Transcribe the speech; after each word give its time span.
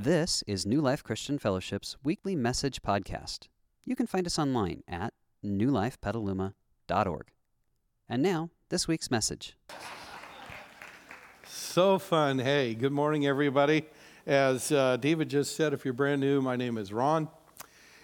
This 0.00 0.44
is 0.46 0.64
New 0.64 0.80
Life 0.80 1.02
Christian 1.02 1.40
Fellowship's 1.40 1.96
weekly 2.04 2.36
message 2.36 2.82
podcast. 2.82 3.48
You 3.84 3.96
can 3.96 4.06
find 4.06 4.28
us 4.28 4.38
online 4.38 4.84
at 4.86 5.12
newlifepetaluma.org. 5.44 7.26
And 8.08 8.22
now, 8.22 8.50
this 8.68 8.86
week's 8.86 9.10
message. 9.10 9.56
So 11.44 11.98
fun. 11.98 12.38
Hey, 12.38 12.76
good 12.76 12.92
morning, 12.92 13.26
everybody. 13.26 13.86
As 14.24 14.70
uh, 14.70 14.98
David 14.98 15.30
just 15.30 15.56
said, 15.56 15.72
if 15.72 15.84
you're 15.84 15.94
brand 15.94 16.20
new, 16.20 16.40
my 16.40 16.54
name 16.54 16.78
is 16.78 16.92
Ron, 16.92 17.26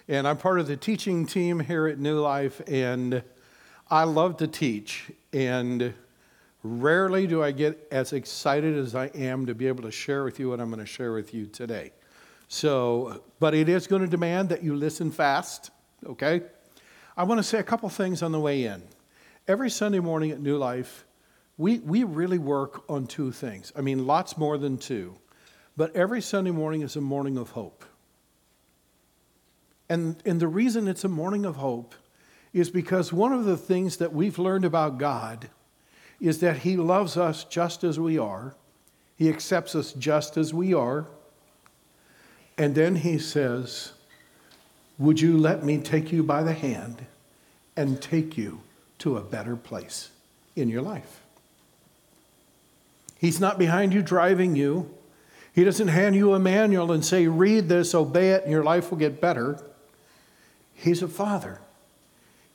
and 0.09 0.27
I'm 0.27 0.35
part 0.35 0.59
of 0.59 0.67
the 0.67 0.75
teaching 0.75 1.25
team 1.25 1.61
here 1.61 1.87
at 1.87 1.97
New 1.97 2.19
Life, 2.19 2.61
and 2.67 3.23
I 3.89 4.03
love 4.03 4.35
to 4.37 4.47
teach. 4.47 5.11
And 5.31 5.93
Rarely 6.67 7.27
do 7.27 7.43
I 7.43 7.51
get 7.51 7.87
as 7.91 8.11
excited 8.11 8.75
as 8.75 8.95
I 8.95 9.05
am 9.13 9.45
to 9.45 9.53
be 9.53 9.67
able 9.67 9.83
to 9.83 9.91
share 9.91 10.23
with 10.23 10.39
you 10.39 10.49
what 10.49 10.59
I'm 10.59 10.69
going 10.69 10.79
to 10.79 10.85
share 10.87 11.13
with 11.13 11.31
you 11.31 11.45
today. 11.45 11.91
So, 12.47 13.21
but 13.39 13.53
it 13.53 13.69
is 13.69 13.85
going 13.85 14.01
to 14.01 14.07
demand 14.07 14.49
that 14.49 14.63
you 14.63 14.75
listen 14.75 15.11
fast, 15.11 15.69
okay? 16.07 16.41
I 17.15 17.23
want 17.23 17.37
to 17.37 17.43
say 17.43 17.59
a 17.59 17.63
couple 17.63 17.87
things 17.89 18.23
on 18.23 18.31
the 18.31 18.39
way 18.39 18.65
in. 18.65 18.81
Every 19.47 19.69
Sunday 19.69 19.99
morning 19.99 20.31
at 20.31 20.41
New 20.41 20.57
Life, 20.57 21.05
we, 21.59 21.77
we 21.79 22.03
really 22.03 22.39
work 22.39 22.83
on 22.89 23.05
two 23.05 23.31
things. 23.31 23.71
I 23.75 23.81
mean, 23.81 24.07
lots 24.07 24.35
more 24.35 24.57
than 24.57 24.79
two. 24.79 25.15
But 25.77 25.95
every 25.95 26.19
Sunday 26.19 26.49
morning 26.49 26.81
is 26.81 26.95
a 26.95 27.01
morning 27.01 27.37
of 27.37 27.51
hope. 27.51 27.85
And, 29.87 30.15
and 30.25 30.39
the 30.39 30.47
reason 30.47 30.87
it's 30.87 31.03
a 31.03 31.09
morning 31.09 31.45
of 31.45 31.57
hope 31.57 31.93
is 32.53 32.71
because 32.71 33.13
one 33.13 33.33
of 33.33 33.45
the 33.45 33.55
things 33.55 33.97
that 33.97 34.13
we've 34.13 34.39
learned 34.39 34.65
about 34.65 34.97
God 34.97 35.47
is 36.19 36.39
that 36.39 36.57
He 36.57 36.77
loves 36.77 37.17
us 37.17 37.43
just 37.43 37.83
as 37.83 37.99
we 37.99 38.17
are, 38.17 38.55
He 39.17 39.29
accepts 39.29 39.75
us 39.75 39.93
just 39.93 40.37
as 40.37 40.53
we 40.53 40.73
are. 40.73 41.05
And 42.57 42.75
then 42.75 42.95
He 42.95 43.17
says, 43.17 43.93
Would 44.97 45.19
you 45.19 45.37
let 45.37 45.63
me 45.63 45.77
take 45.77 46.11
you 46.11 46.23
by 46.23 46.43
the 46.43 46.53
hand 46.53 47.05
and 47.75 48.01
take 48.01 48.37
you 48.37 48.61
to 48.99 49.17
a 49.17 49.21
better 49.21 49.55
place 49.55 50.09
in 50.55 50.69
your 50.69 50.81
life? 50.81 51.21
He's 53.17 53.39
not 53.39 53.57
behind 53.57 53.93
you 53.93 54.01
driving 54.01 54.55
you. 54.55 54.89
He 55.53 55.63
doesn't 55.63 55.87
hand 55.87 56.15
you 56.15 56.33
a 56.33 56.39
manual 56.39 56.91
and 56.91 57.03
say, 57.03 57.27
read 57.27 57.69
this, 57.69 57.95
obey 57.95 58.31
it, 58.31 58.43
and 58.43 58.51
your 58.51 58.63
life 58.63 58.91
will 58.91 58.97
get 58.97 59.21
better. 59.21 59.57
He's 60.73 61.01
a 61.01 61.07
father. 61.07 61.61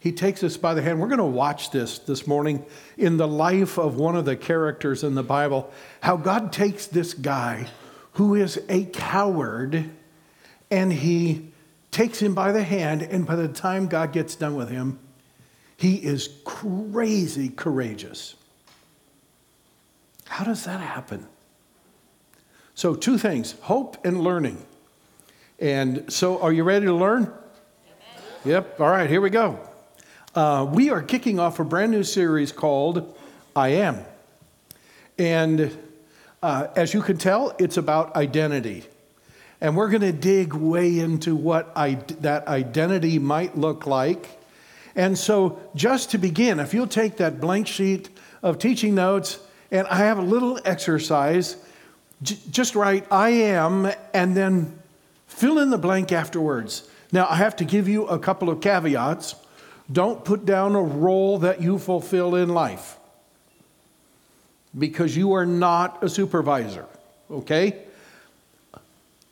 He 0.01 0.13
takes 0.13 0.43
us 0.43 0.57
by 0.57 0.73
the 0.73 0.81
hand. 0.81 0.99
We're 0.99 1.09
going 1.09 1.19
to 1.19 1.25
watch 1.25 1.71
this 1.71 1.99
this 1.99 2.27
morning 2.27 2.65
in 2.97 3.19
the 3.19 3.29
life 3.29 3.79
of 3.79 3.97
one 3.97 4.17
of 4.17 4.25
the 4.25 4.35
characters 4.35 5.05
in 5.05 5.15
the 5.15 5.23
Bible, 5.23 5.71
how 6.01 6.17
God 6.17 6.53
takes 6.53 6.87
this 6.87 7.15
guy 7.15 7.69
who 8.15 8.35
is 8.35 8.61
a 8.71 8.87
coward 8.87 9.91
and 10.71 10.93
he 10.93 11.51
takes 11.91 12.21
him 12.21 12.35
by 12.35 12.53
the 12.53 12.63
hand, 12.63 13.03
and 13.03 13.27
by 13.27 13.37
the 13.37 13.49
time 13.49 13.89
God 13.89 14.13
gets 14.13 14.37
done 14.37 14.55
with 14.55 14.71
him, 14.71 14.99
he 15.77 15.97
is 15.97 16.29
crazy 16.45 17.49
courageous. 17.49 18.37
How 20.27 20.45
does 20.45 20.65
that 20.65 20.81
happen? 20.81 21.27
So, 22.75 22.95
two 22.95 23.19
things 23.19 23.57
hope 23.63 23.97
and 24.07 24.21
learning. 24.21 24.65
And 25.59 26.11
so, 26.11 26.41
are 26.41 26.53
you 26.53 26.63
ready 26.63 26.87
to 26.87 26.95
learn? 26.95 27.33
Yep. 28.45 28.81
All 28.81 28.89
right, 28.89 29.11
here 29.11 29.21
we 29.21 29.31
go. 29.31 29.59
Uh, 30.33 30.65
we 30.71 30.91
are 30.91 31.03
kicking 31.03 31.41
off 31.41 31.59
a 31.59 31.65
brand 31.65 31.91
new 31.91 32.05
series 32.05 32.53
called 32.53 33.19
I 33.57 33.71
Am. 33.71 33.99
And 35.19 35.77
uh, 36.41 36.69
as 36.77 36.95
you 36.95 37.03
can 37.03 37.19
tell, 37.19 37.53
it's 37.59 37.77
about 37.77 38.15
identity. 38.15 38.85
And 39.61 39.77
we're 39.77 39.89
going 39.89 40.03
to 40.03 40.13
dig 40.13 40.55
way 40.55 41.01
into 41.01 41.35
what 41.35 41.73
I, 41.75 41.95
that 42.21 42.47
identity 42.47 43.19
might 43.19 43.59
look 43.59 43.89
like. 43.89 44.39
And 44.95 45.19
so, 45.19 45.61
just 45.75 46.13
to 46.13 46.19
begin, 46.19 46.61
if 46.61 46.75
you'll 46.75 46.87
take 46.87 47.17
that 47.17 47.41
blank 47.41 47.67
sheet 47.67 48.09
of 48.41 48.61
teaching 48.61 48.95
notes, 48.95 49.41
and 49.73 49.85
I 49.89 49.97
have 49.97 50.19
a 50.19 50.23
little 50.23 50.61
exercise, 50.65 51.57
j- 52.23 52.39
just 52.53 52.77
write 52.77 53.05
I 53.11 53.31
am, 53.31 53.91
and 54.15 54.37
then 54.37 54.79
fill 55.27 55.59
in 55.59 55.71
the 55.71 55.79
blank 55.79 56.13
afterwards. 56.13 56.89
Now, 57.11 57.27
I 57.29 57.35
have 57.35 57.57
to 57.57 57.65
give 57.65 57.89
you 57.89 58.07
a 58.07 58.19
couple 58.19 58.49
of 58.49 58.61
caveats. 58.61 59.35
Don't 59.91 60.25
put 60.25 60.45
down 60.45 60.75
a 60.77 60.83
role 60.83 61.39
that 61.39 61.61
you 61.61 61.79
fulfill 61.79 62.35
in 62.37 62.49
life 62.49 62.99
because 64.79 65.17
you 65.17 65.33
are 65.33 65.47
not 65.47 66.05
a 66.05 66.09
supervisor, 66.09 66.87
okay? 67.31 67.83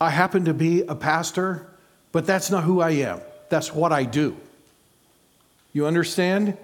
I 0.01 0.09
happen 0.09 0.45
to 0.45 0.53
be 0.53 0.81
a 0.83 0.95
pastor, 0.95 1.67
but 2.11 2.25
that's 2.25 2.51
not 2.51 2.63
who 2.63 2.81
I 2.81 2.91
am. 2.91 3.21
That's 3.49 3.73
what 3.73 3.93
I 3.93 4.03
do. 4.03 4.35
You 5.71 5.85
understand? 5.85 6.57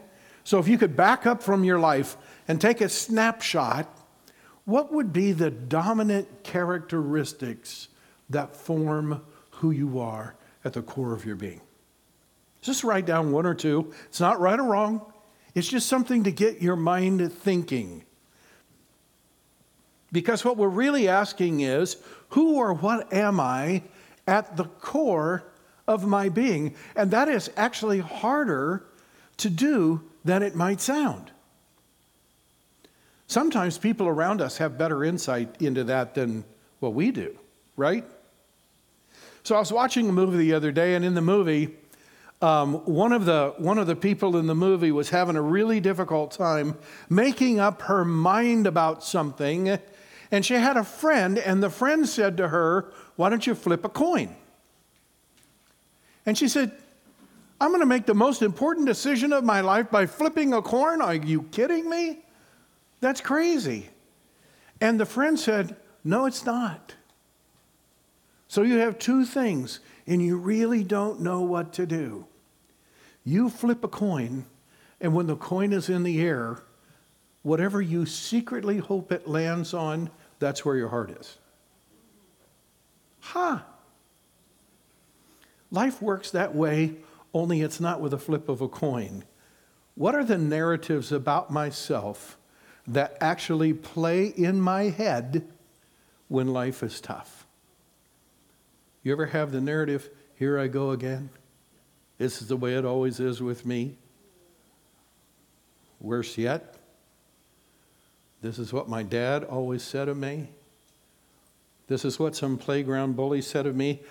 So 0.44 0.60
if 0.60 0.68
you 0.68 0.78
could 0.78 0.96
back 0.96 1.26
up 1.26 1.42
from 1.42 1.64
your 1.64 1.80
life 1.80 2.18
and 2.48 2.60
take 2.60 2.82
a 2.82 2.90
snapshot, 2.90 3.88
what 4.66 4.92
would 4.92 5.14
be 5.14 5.32
the 5.32 5.52
dominant 5.52 6.44
characteristics 6.44 7.88
that 8.30 8.56
form 8.56 9.22
who 9.52 9.72
you 9.72 10.00
are 10.00 10.36
at 10.64 10.74
the 10.74 10.82
core 10.82 11.14
of 11.14 11.26
your 11.26 11.36
being? 11.36 11.62
Just 12.66 12.84
write 12.84 13.06
down 13.06 13.32
one 13.32 13.46
or 13.46 13.54
two. 13.54 13.94
It's 14.06 14.20
not 14.20 14.40
right 14.40 14.60
or 14.60 14.64
wrong, 14.64 15.06
it's 15.54 15.68
just 15.68 15.88
something 15.88 16.24
to 16.24 16.32
get 16.32 16.64
your 16.64 16.76
mind 16.76 17.32
thinking. 17.32 18.04
Because 20.12 20.44
what 20.44 20.58
we're 20.58 20.68
really 20.68 21.08
asking 21.08 21.60
is 21.60 21.98
who 22.30 22.56
or 22.56 22.74
what 22.74 23.14
am 23.14 23.40
I 23.40 23.84
at 24.26 24.58
the 24.58 24.64
core 24.64 25.44
of 25.88 26.08
my 26.08 26.30
being? 26.30 26.74
And 26.96 27.12
that 27.12 27.30
is 27.30 27.52
actually 27.56 28.00
harder 28.00 28.84
to 29.38 29.50
do 29.52 30.02
than 30.24 30.42
it 30.42 30.56
might 30.56 30.82
sound. 30.82 31.32
Sometimes 33.28 33.78
people 33.78 34.08
around 34.08 34.42
us 34.42 34.58
have 34.58 34.76
better 34.76 35.04
insight 35.04 35.62
into 35.62 35.84
that 35.84 36.16
than 36.16 36.44
what 36.80 36.96
we 36.96 37.12
do, 37.12 37.38
right? 37.78 38.06
So 39.44 39.56
I 39.56 39.60
was 39.60 39.72
watching 39.72 40.10
a 40.10 40.12
movie 40.12 40.38
the 40.38 40.54
other 40.54 40.72
day, 40.72 40.96
and 40.96 41.06
in 41.06 41.14
the 41.14 41.22
movie, 41.22 41.76
um, 42.42 42.76
one, 42.86 43.12
of 43.12 43.26
the, 43.26 43.54
one 43.58 43.78
of 43.78 43.88
the 43.88 43.96
people 43.96 44.38
in 44.38 44.48
the 44.48 44.56
movie 44.56 44.92
was 44.92 45.10
having 45.10 45.36
a 45.36 45.42
really 45.42 45.80
difficult 45.80 46.32
time 46.32 46.78
making 47.10 47.60
up 47.60 47.84
her 47.84 48.04
mind 48.04 48.68
about 48.68 49.04
something. 49.04 49.80
And 50.32 50.46
she 50.46 50.56
had 50.56 50.78
a 50.78 50.84
friend, 50.84 51.38
and 51.38 51.64
the 51.64 51.70
friend 51.70 52.08
said 52.08 52.38
to 52.38 52.50
her, 52.50 52.92
Why 53.16 53.30
don't 53.30 53.46
you 53.48 53.56
flip 53.56 53.86
a 53.86 53.90
coin? 53.90 54.36
And 56.26 56.38
she 56.38 56.48
said, 56.48 56.72
I'm 57.60 57.70
going 57.70 57.82
to 57.82 57.86
make 57.86 58.06
the 58.06 58.14
most 58.14 58.42
important 58.42 58.86
decision 58.86 59.32
of 59.32 59.44
my 59.44 59.62
life 59.62 59.90
by 59.90 60.06
flipping 60.06 60.54
a 60.54 60.62
coin. 60.62 61.02
Are 61.02 61.16
you 61.16 61.44
kidding 61.44 61.90
me? 61.90 62.20
That's 63.00 63.22
crazy. 63.22 63.90
And 64.82 65.00
the 65.00 65.06
friend 65.06 65.40
said, 65.40 65.76
No, 66.04 66.26
it's 66.26 66.46
not. 66.46 66.96
So 68.48 68.62
you 68.62 68.78
have 68.78 69.00
two 69.00 69.26
things 69.26 69.80
and 70.08 70.22
you 70.22 70.38
really 70.38 70.84
don't 70.84 71.22
know 71.22 71.42
what 71.42 71.74
to 71.74 71.86
do, 71.86 72.26
you 73.24 73.50
flip 73.50 73.84
a 73.84 73.88
coin, 73.88 74.46
and 75.02 75.14
when 75.14 75.28
the 75.28 75.36
coin 75.36 75.74
is 75.74 75.90
in 75.90 76.04
the 76.04 76.22
air, 76.22 76.64
whatever 77.42 77.82
you 77.82 78.06
secretly 78.06 78.78
hope 78.78 79.12
it 79.12 79.28
lands 79.28 79.74
on, 79.74 80.10
that's 80.40 80.64
where 80.64 80.76
your 80.76 80.90
heart 80.90 81.12
is. 81.12 81.38
Ha! 83.20 83.56
Huh. 83.56 83.64
Life 85.72 86.02
works 86.02 86.32
that 86.32 86.56
way, 86.56 86.96
only 87.34 87.62
it's 87.62 87.82
not 87.82 88.00
with 88.00 88.14
a 88.14 88.18
flip 88.18 88.48
of 88.48 88.62
a 88.62 88.68
coin. 88.70 89.26
What 89.96 90.16
are 90.16 90.24
the 90.24 90.38
narratives 90.38 91.12
about 91.12 91.52
myself 91.52 92.38
that 92.88 93.18
actually 93.20 93.74
play 93.74 94.28
in 94.28 94.62
my 94.62 94.84
head 94.84 95.46
when 96.30 96.48
life 96.48 96.82
is 96.82 97.02
tough? 97.02 97.35
You 99.06 99.12
ever 99.12 99.28
have 99.28 99.52
the 99.52 99.62
narrative, 99.62 100.10
here 100.34 100.58
I 100.58 100.66
go 100.66 100.90
again? 100.90 101.30
This 102.18 102.42
is 102.42 102.48
the 102.48 102.58
way 102.58 102.74
it 102.74 102.86
always 102.86 103.20
is 103.20 103.40
with 103.40 103.64
me. 103.64 103.98
Worse 106.02 106.40
yet, 106.40 106.74
this 108.42 108.58
is 108.58 108.74
what 108.74 108.90
my 108.90 109.04
dad 109.04 109.44
always 109.44 109.84
said 109.84 110.10
of 110.10 110.18
me. 110.18 110.50
This 111.86 112.04
is 112.04 112.18
what 112.18 112.36
some 112.36 112.58
playground 112.58 113.16
bully 113.16 113.44
said 113.44 113.68
of 113.68 113.76
me. 113.76 114.02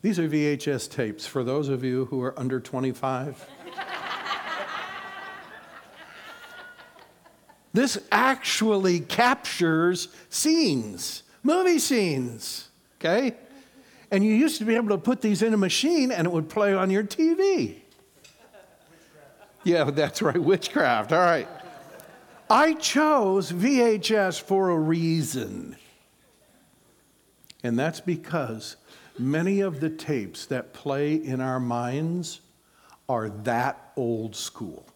These 0.00 0.20
are 0.20 0.28
VHS 0.28 0.92
tapes 0.92 1.26
for 1.26 1.42
those 1.42 1.68
of 1.68 1.82
you 1.82 2.04
who 2.04 2.22
are 2.22 2.38
under 2.38 2.60
25. 2.60 3.44
this 7.72 7.98
actually 8.12 9.00
captures 9.00 10.06
scenes, 10.30 11.24
movie 11.42 11.80
scenes, 11.80 12.68
okay? 13.00 13.34
And 14.10 14.24
you 14.24 14.34
used 14.34 14.58
to 14.58 14.64
be 14.64 14.76
able 14.76 14.90
to 14.90 14.98
put 14.98 15.20
these 15.20 15.42
in 15.42 15.52
a 15.52 15.56
machine 15.56 16.12
and 16.12 16.26
it 16.26 16.32
would 16.32 16.48
play 16.48 16.74
on 16.74 16.90
your 16.90 17.02
TV. 17.02 17.76
Yeah, 19.64 19.84
that's 19.84 20.22
right, 20.22 20.38
witchcraft. 20.38 21.12
All 21.12 21.18
right. 21.18 21.48
I 22.48 22.74
chose 22.74 23.50
VHS 23.50 24.40
for 24.40 24.70
a 24.70 24.78
reason. 24.78 25.76
And 27.64 27.76
that's 27.76 28.00
because 28.00 28.76
many 29.18 29.60
of 29.60 29.80
the 29.80 29.90
tapes 29.90 30.46
that 30.46 30.72
play 30.72 31.14
in 31.14 31.40
our 31.40 31.58
minds 31.58 32.42
are 33.08 33.28
that 33.28 33.90
old 33.96 34.36
school. 34.36 34.86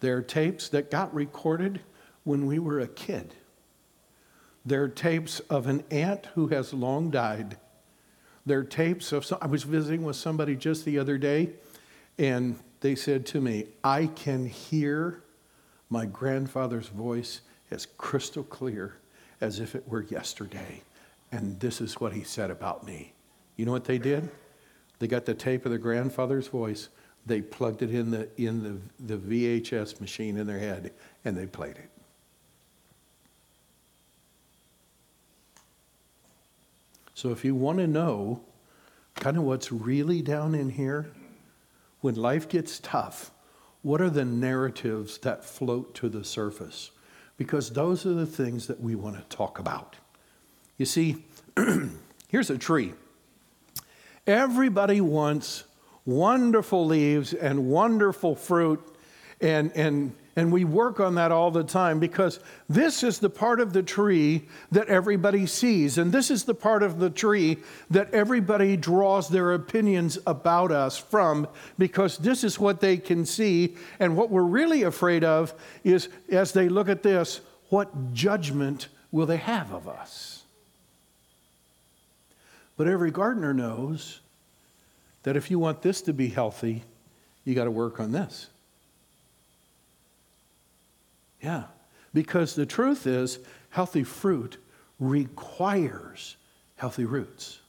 They're 0.00 0.22
tapes 0.22 0.68
that 0.70 0.90
got 0.90 1.14
recorded 1.14 1.80
when 2.24 2.46
we 2.46 2.58
were 2.58 2.80
a 2.80 2.88
kid. 2.88 3.34
They're 4.64 4.88
tapes 4.88 5.40
of 5.40 5.66
an 5.66 5.84
aunt 5.90 6.26
who 6.34 6.48
has 6.48 6.72
long 6.72 7.10
died. 7.10 7.58
They're 8.46 8.64
tapes 8.64 9.12
of, 9.12 9.24
some, 9.24 9.38
I 9.40 9.46
was 9.46 9.62
visiting 9.62 10.02
with 10.02 10.16
somebody 10.16 10.56
just 10.56 10.84
the 10.84 10.98
other 10.98 11.18
day, 11.18 11.50
and 12.18 12.58
they 12.80 12.94
said 12.94 13.26
to 13.26 13.40
me, 13.40 13.66
I 13.82 14.06
can 14.06 14.46
hear 14.46 15.22
my 15.90 16.06
grandfather's 16.06 16.88
voice 16.88 17.40
as 17.70 17.86
crystal 17.98 18.42
clear 18.42 18.96
as 19.40 19.60
if 19.60 19.74
it 19.74 19.86
were 19.88 20.02
yesterday. 20.04 20.82
And 21.32 21.58
this 21.60 21.80
is 21.80 22.00
what 22.00 22.12
he 22.12 22.22
said 22.22 22.50
about 22.50 22.86
me. 22.86 23.12
You 23.56 23.66
know 23.66 23.72
what 23.72 23.84
they 23.84 23.98
did? 23.98 24.30
They 24.98 25.06
got 25.06 25.24
the 25.24 25.34
tape 25.34 25.64
of 25.64 25.70
their 25.70 25.78
grandfather's 25.78 26.48
voice, 26.48 26.88
they 27.26 27.40
plugged 27.40 27.82
it 27.82 27.90
in 27.90 28.10
the, 28.10 28.28
in 28.36 28.62
the, 28.62 29.16
the 29.16 29.60
VHS 29.60 30.00
machine 30.00 30.36
in 30.36 30.46
their 30.46 30.58
head, 30.58 30.92
and 31.24 31.36
they 31.36 31.46
played 31.46 31.76
it. 31.76 31.93
So 37.14 37.30
if 37.30 37.44
you 37.44 37.54
want 37.54 37.78
to 37.78 37.86
know 37.86 38.42
kind 39.14 39.36
of 39.36 39.44
what's 39.44 39.70
really 39.70 40.20
down 40.20 40.54
in 40.54 40.70
here, 40.70 41.12
when 42.00 42.16
life 42.16 42.48
gets 42.48 42.80
tough, 42.80 43.30
what 43.82 44.00
are 44.00 44.10
the 44.10 44.24
narratives 44.24 45.18
that 45.18 45.44
float 45.44 45.94
to 45.94 46.08
the 46.08 46.24
surface? 46.24 46.90
Because 47.36 47.70
those 47.70 48.04
are 48.04 48.14
the 48.14 48.26
things 48.26 48.66
that 48.66 48.80
we 48.80 48.94
want 48.94 49.16
to 49.16 49.36
talk 49.36 49.58
about. 49.58 49.96
You 50.76 50.86
see, 50.86 51.24
here's 52.28 52.50
a 52.50 52.58
tree. 52.58 52.94
Everybody 54.26 55.00
wants 55.00 55.64
wonderful 56.04 56.84
leaves 56.86 57.32
and 57.32 57.66
wonderful 57.66 58.34
fruit 58.34 58.82
and, 59.40 59.70
and 59.76 60.14
and 60.36 60.50
we 60.50 60.64
work 60.64 60.98
on 60.98 61.14
that 61.14 61.30
all 61.30 61.50
the 61.50 61.62
time 61.62 62.00
because 62.00 62.40
this 62.68 63.04
is 63.04 63.20
the 63.20 63.30
part 63.30 63.60
of 63.60 63.72
the 63.72 63.82
tree 63.82 64.46
that 64.72 64.88
everybody 64.88 65.46
sees. 65.46 65.96
And 65.96 66.10
this 66.10 66.30
is 66.30 66.44
the 66.44 66.54
part 66.54 66.82
of 66.82 66.98
the 66.98 67.10
tree 67.10 67.58
that 67.90 68.12
everybody 68.12 68.76
draws 68.76 69.28
their 69.28 69.54
opinions 69.54 70.18
about 70.26 70.72
us 70.72 70.98
from 70.98 71.46
because 71.78 72.18
this 72.18 72.42
is 72.42 72.58
what 72.58 72.80
they 72.80 72.96
can 72.96 73.24
see. 73.24 73.76
And 74.00 74.16
what 74.16 74.30
we're 74.30 74.42
really 74.42 74.82
afraid 74.82 75.22
of 75.22 75.54
is 75.84 76.08
as 76.28 76.52
they 76.52 76.68
look 76.68 76.88
at 76.88 77.04
this, 77.04 77.40
what 77.68 78.12
judgment 78.12 78.88
will 79.12 79.26
they 79.26 79.36
have 79.36 79.72
of 79.72 79.88
us? 79.88 80.42
But 82.76 82.88
every 82.88 83.12
gardener 83.12 83.54
knows 83.54 84.18
that 85.22 85.36
if 85.36 85.48
you 85.48 85.60
want 85.60 85.82
this 85.82 86.02
to 86.02 86.12
be 86.12 86.26
healthy, 86.28 86.82
you 87.44 87.54
got 87.54 87.64
to 87.64 87.70
work 87.70 88.00
on 88.00 88.10
this. 88.10 88.48
Yeah, 91.44 91.64
because 92.14 92.54
the 92.54 92.64
truth 92.64 93.06
is, 93.06 93.38
healthy 93.68 94.02
fruit 94.02 94.56
requires 94.98 96.36
healthy 96.76 97.04
roots. 97.04 97.60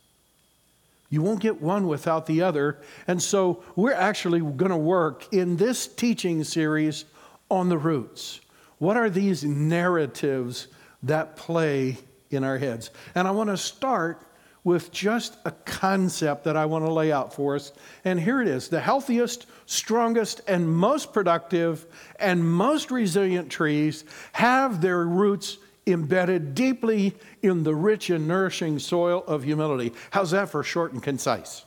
You 1.09 1.21
won't 1.21 1.41
get 1.41 1.61
one 1.61 1.87
without 1.87 2.25
the 2.25 2.41
other. 2.41 2.79
And 3.07 3.21
so 3.21 3.63
we're 3.75 3.93
actually 3.93 4.39
going 4.39 4.71
to 4.71 4.77
work 4.77 5.33
in 5.33 5.57
this 5.57 5.87
teaching 5.87 6.43
series 6.43 7.05
on 7.51 7.69
the 7.69 7.77
roots. 7.77 8.39
What 8.79 8.97
are 8.97 9.09
these 9.09 9.43
narratives 9.43 10.67
that 11.03 11.35
play 11.35 11.97
in 12.31 12.43
our 12.43 12.57
heads? 12.57 12.91
And 13.13 13.27
I 13.27 13.31
want 13.31 13.49
to 13.49 13.57
start 13.57 14.21
with 14.65 14.91
just 14.91 15.37
a 15.45 15.51
concept 15.51 16.43
that 16.43 16.57
I 16.57 16.65
want 16.65 16.83
to 16.85 16.91
lay 16.91 17.11
out 17.11 17.33
for 17.33 17.55
us. 17.55 17.71
And 18.03 18.19
here 18.19 18.41
it 18.41 18.47
is 18.49 18.67
the 18.67 18.81
healthiest, 18.81 19.45
strongest, 19.67 20.41
and 20.47 20.67
most 20.67 21.13
productive 21.13 21.85
and 22.19 22.43
most 22.43 22.91
resilient 22.91 23.49
trees 23.49 24.03
have 24.33 24.81
their 24.81 25.05
roots 25.05 25.59
embedded 25.87 26.55
deeply 26.55 27.13
in 27.43 27.63
the 27.63 27.75
rich 27.75 28.09
and 28.09 28.27
nourishing 28.27 28.79
soil 28.79 29.23
of 29.27 29.43
humility. 29.43 29.93
How's 30.09 30.31
that 30.31 30.49
for 30.49 30.63
short 30.63 30.93
and 30.93 31.01
concise? 31.01 31.63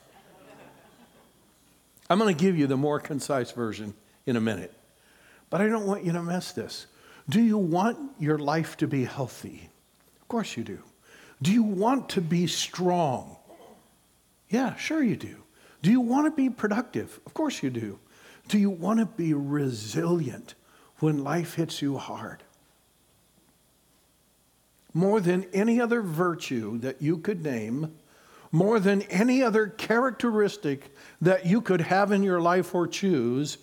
I'm 2.10 2.18
going 2.18 2.34
to 2.34 2.42
give 2.42 2.58
you 2.58 2.66
the 2.66 2.76
more 2.76 2.98
concise 2.98 3.52
version 3.52 3.94
in 4.26 4.34
a 4.34 4.40
minute. 4.40 4.74
But 5.50 5.60
I 5.60 5.68
don't 5.68 5.86
want 5.86 6.04
you 6.04 6.12
to 6.12 6.22
miss 6.22 6.50
this. 6.50 6.86
Do 7.28 7.40
you 7.40 7.58
want 7.58 7.98
your 8.18 8.38
life 8.38 8.76
to 8.78 8.88
be 8.88 9.04
healthy? 9.04 9.68
Of 10.20 10.26
course 10.26 10.56
you 10.56 10.64
do. 10.64 10.82
Do 11.40 11.52
you 11.52 11.62
want 11.62 12.08
to 12.10 12.20
be 12.20 12.46
strong? 12.46 13.36
Yeah, 14.48 14.74
sure 14.76 15.02
you 15.02 15.16
do. 15.16 15.36
Do 15.82 15.90
you 15.90 16.00
want 16.00 16.26
to 16.26 16.30
be 16.30 16.50
productive? 16.50 17.20
Of 17.26 17.34
course 17.34 17.62
you 17.62 17.70
do. 17.70 17.98
Do 18.48 18.58
you 18.58 18.70
want 18.70 18.98
to 18.98 19.06
be 19.06 19.34
resilient 19.34 20.54
when 20.98 21.22
life 21.22 21.54
hits 21.54 21.80
you 21.82 21.98
hard? 21.98 22.42
More 24.94 25.20
than 25.20 25.46
any 25.52 25.80
other 25.80 26.02
virtue 26.02 26.78
that 26.78 27.00
you 27.00 27.18
could 27.18 27.44
name, 27.44 27.94
more 28.50 28.80
than 28.80 29.02
any 29.02 29.42
other 29.42 29.66
characteristic 29.66 30.94
that 31.20 31.46
you 31.46 31.60
could 31.60 31.82
have 31.82 32.10
in 32.10 32.22
your 32.22 32.40
life 32.40 32.74
or 32.74 32.86
choose, 32.88 33.58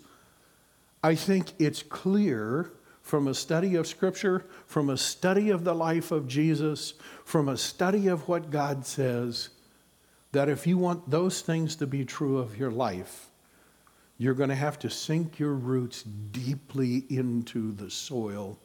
I 1.04 1.16
think 1.16 1.52
it's 1.60 1.84
clear 1.84 2.72
from 3.02 3.28
a 3.28 3.34
study 3.34 3.76
of 3.76 3.86
Scripture, 3.86 4.46
from 4.66 4.90
a 4.90 4.98
study 4.98 5.50
of 5.50 5.64
the 5.64 5.76
life 5.76 6.12
of 6.12 6.28
Jesus, 6.28 6.94
from 7.26 7.50
a 7.50 7.58
study 7.58 8.08
of 8.08 8.30
what 8.30 8.52
God 8.52 8.86
says, 8.86 9.50
that 10.32 10.48
if 10.48 10.66
you 10.68 10.78
want 10.78 11.10
those 11.10 11.42
things 11.42 11.76
to 11.78 11.88
be 11.88 12.06
true 12.06 12.38
of 12.38 12.58
your 12.58 12.72
life, 12.72 13.28
you're 14.18 14.36
going 14.36 14.50
to 14.50 14.56
have 14.56 14.80
to 14.80 14.90
sink 14.90 15.40
your 15.40 15.54
roots 15.54 16.04
deeply 16.04 17.04
into 17.10 17.74
the 17.74 17.90
soil 17.90 18.58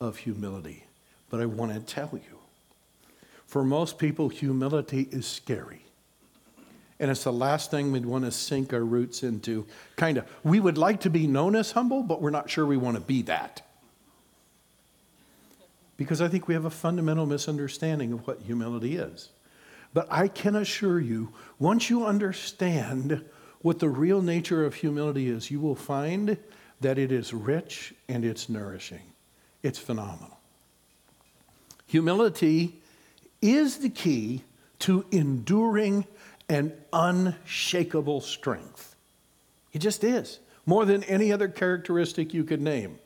of 0.00 0.18
humility. 0.18 0.84
But 1.30 1.40
I 1.40 1.46
want 1.46 1.72
to 1.72 1.80
tell 1.80 2.10
you, 2.12 2.38
for 3.46 3.64
most 3.64 3.98
people, 3.98 4.28
humility 4.28 5.08
is 5.10 5.26
scary. 5.26 5.80
And 7.00 7.10
it's 7.10 7.24
the 7.24 7.32
last 7.32 7.70
thing 7.70 7.90
we'd 7.90 8.06
want 8.06 8.24
to 8.24 8.30
sink 8.30 8.72
our 8.72 8.84
roots 8.84 9.22
into. 9.22 9.66
Kind 9.96 10.18
of, 10.18 10.26
we 10.44 10.60
would 10.60 10.78
like 10.78 11.00
to 11.00 11.10
be 11.10 11.26
known 11.26 11.56
as 11.56 11.72
humble, 11.72 12.02
but 12.02 12.20
we're 12.20 12.30
not 12.30 12.50
sure 12.50 12.66
we 12.66 12.76
want 12.76 12.96
to 12.96 13.02
be 13.02 13.22
that 13.22 13.63
because 15.96 16.20
I 16.20 16.28
think 16.28 16.48
we 16.48 16.54
have 16.54 16.64
a 16.64 16.70
fundamental 16.70 17.26
misunderstanding 17.26 18.12
of 18.12 18.26
what 18.26 18.40
humility 18.40 18.96
is. 18.96 19.30
But 19.92 20.08
I 20.10 20.28
can 20.28 20.56
assure 20.56 20.98
you, 20.98 21.32
once 21.58 21.88
you 21.88 22.04
understand 22.04 23.24
what 23.60 23.78
the 23.78 23.88
real 23.88 24.20
nature 24.20 24.64
of 24.64 24.74
humility 24.74 25.28
is, 25.28 25.50
you 25.50 25.60
will 25.60 25.76
find 25.76 26.36
that 26.80 26.98
it 26.98 27.12
is 27.12 27.32
rich 27.32 27.94
and 28.08 28.24
it's 28.24 28.48
nourishing. 28.48 29.12
It's 29.62 29.78
phenomenal. 29.78 30.38
Humility 31.86 32.82
is 33.40 33.78
the 33.78 33.88
key 33.88 34.42
to 34.80 35.06
enduring 35.12 36.06
and 36.48 36.72
unshakable 36.92 38.20
strength. 38.20 38.96
It 39.72 39.78
just 39.78 40.04
is, 40.04 40.40
more 40.66 40.84
than 40.84 41.04
any 41.04 41.32
other 41.32 41.48
characteristic 41.48 42.34
you 42.34 42.44
could 42.44 42.60
name. 42.60 42.98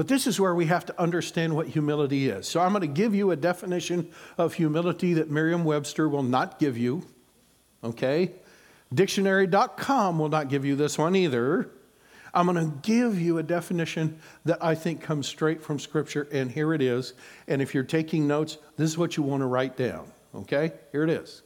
But 0.00 0.08
this 0.08 0.26
is 0.26 0.40
where 0.40 0.54
we 0.54 0.64
have 0.64 0.86
to 0.86 0.98
understand 0.98 1.54
what 1.54 1.66
humility 1.66 2.30
is. 2.30 2.48
So 2.48 2.58
I'm 2.58 2.72
going 2.72 2.80
to 2.80 2.86
give 2.86 3.14
you 3.14 3.32
a 3.32 3.36
definition 3.36 4.10
of 4.38 4.54
humility 4.54 5.12
that 5.12 5.30
Merriam 5.30 5.62
Webster 5.62 6.08
will 6.08 6.22
not 6.22 6.58
give 6.58 6.78
you. 6.78 7.06
Okay? 7.84 8.32
Dictionary.com 8.94 10.18
will 10.18 10.30
not 10.30 10.48
give 10.48 10.64
you 10.64 10.74
this 10.74 10.96
one 10.96 11.14
either. 11.16 11.70
I'm 12.32 12.46
going 12.46 12.70
to 12.70 12.74
give 12.80 13.20
you 13.20 13.36
a 13.36 13.42
definition 13.42 14.18
that 14.46 14.64
I 14.64 14.74
think 14.74 15.02
comes 15.02 15.28
straight 15.28 15.60
from 15.62 15.78
Scripture, 15.78 16.26
and 16.32 16.50
here 16.50 16.72
it 16.72 16.80
is. 16.80 17.12
And 17.46 17.60
if 17.60 17.74
you're 17.74 17.84
taking 17.84 18.26
notes, 18.26 18.56
this 18.78 18.88
is 18.88 18.96
what 18.96 19.18
you 19.18 19.22
want 19.22 19.42
to 19.42 19.46
write 19.48 19.76
down. 19.76 20.10
Okay? 20.34 20.72
Here 20.92 21.04
it 21.04 21.10
is. 21.10 21.42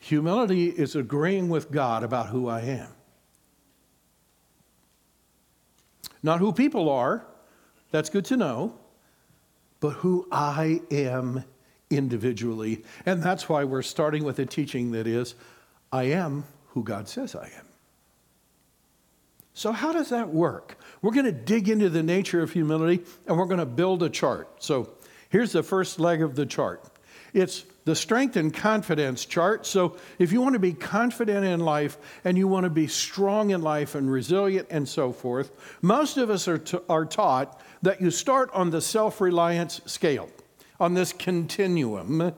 Humility 0.00 0.70
is 0.70 0.96
agreeing 0.96 1.48
with 1.48 1.70
God 1.70 2.02
about 2.02 2.30
who 2.30 2.48
I 2.48 2.62
am. 2.62 2.88
Not 6.20 6.40
who 6.40 6.52
people 6.52 6.90
are, 6.90 7.28
that's 7.90 8.10
good 8.10 8.24
to 8.26 8.36
know. 8.36 8.74
But 9.80 9.90
who 9.90 10.28
I 10.30 10.82
am 10.90 11.44
individually. 11.90 12.84
And 13.04 13.22
that's 13.22 13.48
why 13.48 13.64
we're 13.64 13.82
starting 13.82 14.24
with 14.24 14.38
a 14.38 14.46
teaching 14.46 14.92
that 14.92 15.06
is 15.06 15.34
I 15.92 16.04
am 16.04 16.44
who 16.68 16.84
God 16.84 17.08
says 17.08 17.34
I 17.34 17.46
am. 17.46 17.66
So, 19.52 19.72
how 19.72 19.92
does 19.92 20.10
that 20.10 20.28
work? 20.28 20.78
We're 21.02 21.10
going 21.10 21.26
to 21.26 21.32
dig 21.32 21.68
into 21.68 21.90
the 21.90 22.02
nature 22.02 22.40
of 22.40 22.52
humility 22.52 23.04
and 23.26 23.36
we're 23.36 23.46
going 23.46 23.58
to 23.58 23.66
build 23.66 24.02
a 24.02 24.08
chart. 24.08 24.48
So, 24.62 24.90
here's 25.28 25.52
the 25.52 25.62
first 25.62 25.98
leg 25.98 26.22
of 26.22 26.36
the 26.36 26.46
chart 26.46 26.84
it's 27.32 27.64
the 27.84 27.94
strength 27.94 28.36
and 28.36 28.54
confidence 28.54 29.24
chart. 29.24 29.66
So, 29.66 29.96
if 30.18 30.32
you 30.32 30.40
want 30.40 30.54
to 30.54 30.60
be 30.60 30.72
confident 30.72 31.44
in 31.44 31.60
life 31.60 31.98
and 32.24 32.38
you 32.38 32.46
want 32.46 32.64
to 32.64 32.70
be 32.70 32.86
strong 32.86 33.50
in 33.50 33.62
life 33.62 33.96
and 33.96 34.10
resilient 34.10 34.68
and 34.70 34.88
so 34.88 35.12
forth, 35.12 35.50
most 35.82 36.16
of 36.16 36.30
us 36.30 36.46
are, 36.46 36.58
t- 36.58 36.78
are 36.88 37.04
taught 37.04 37.60
that 37.82 38.00
you 38.00 38.10
start 38.10 38.50
on 38.52 38.70
the 38.70 38.80
self 38.80 39.20
reliance 39.20 39.80
scale. 39.86 40.28
on 40.78 40.94
this 40.94 41.12
continuum. 41.12 42.32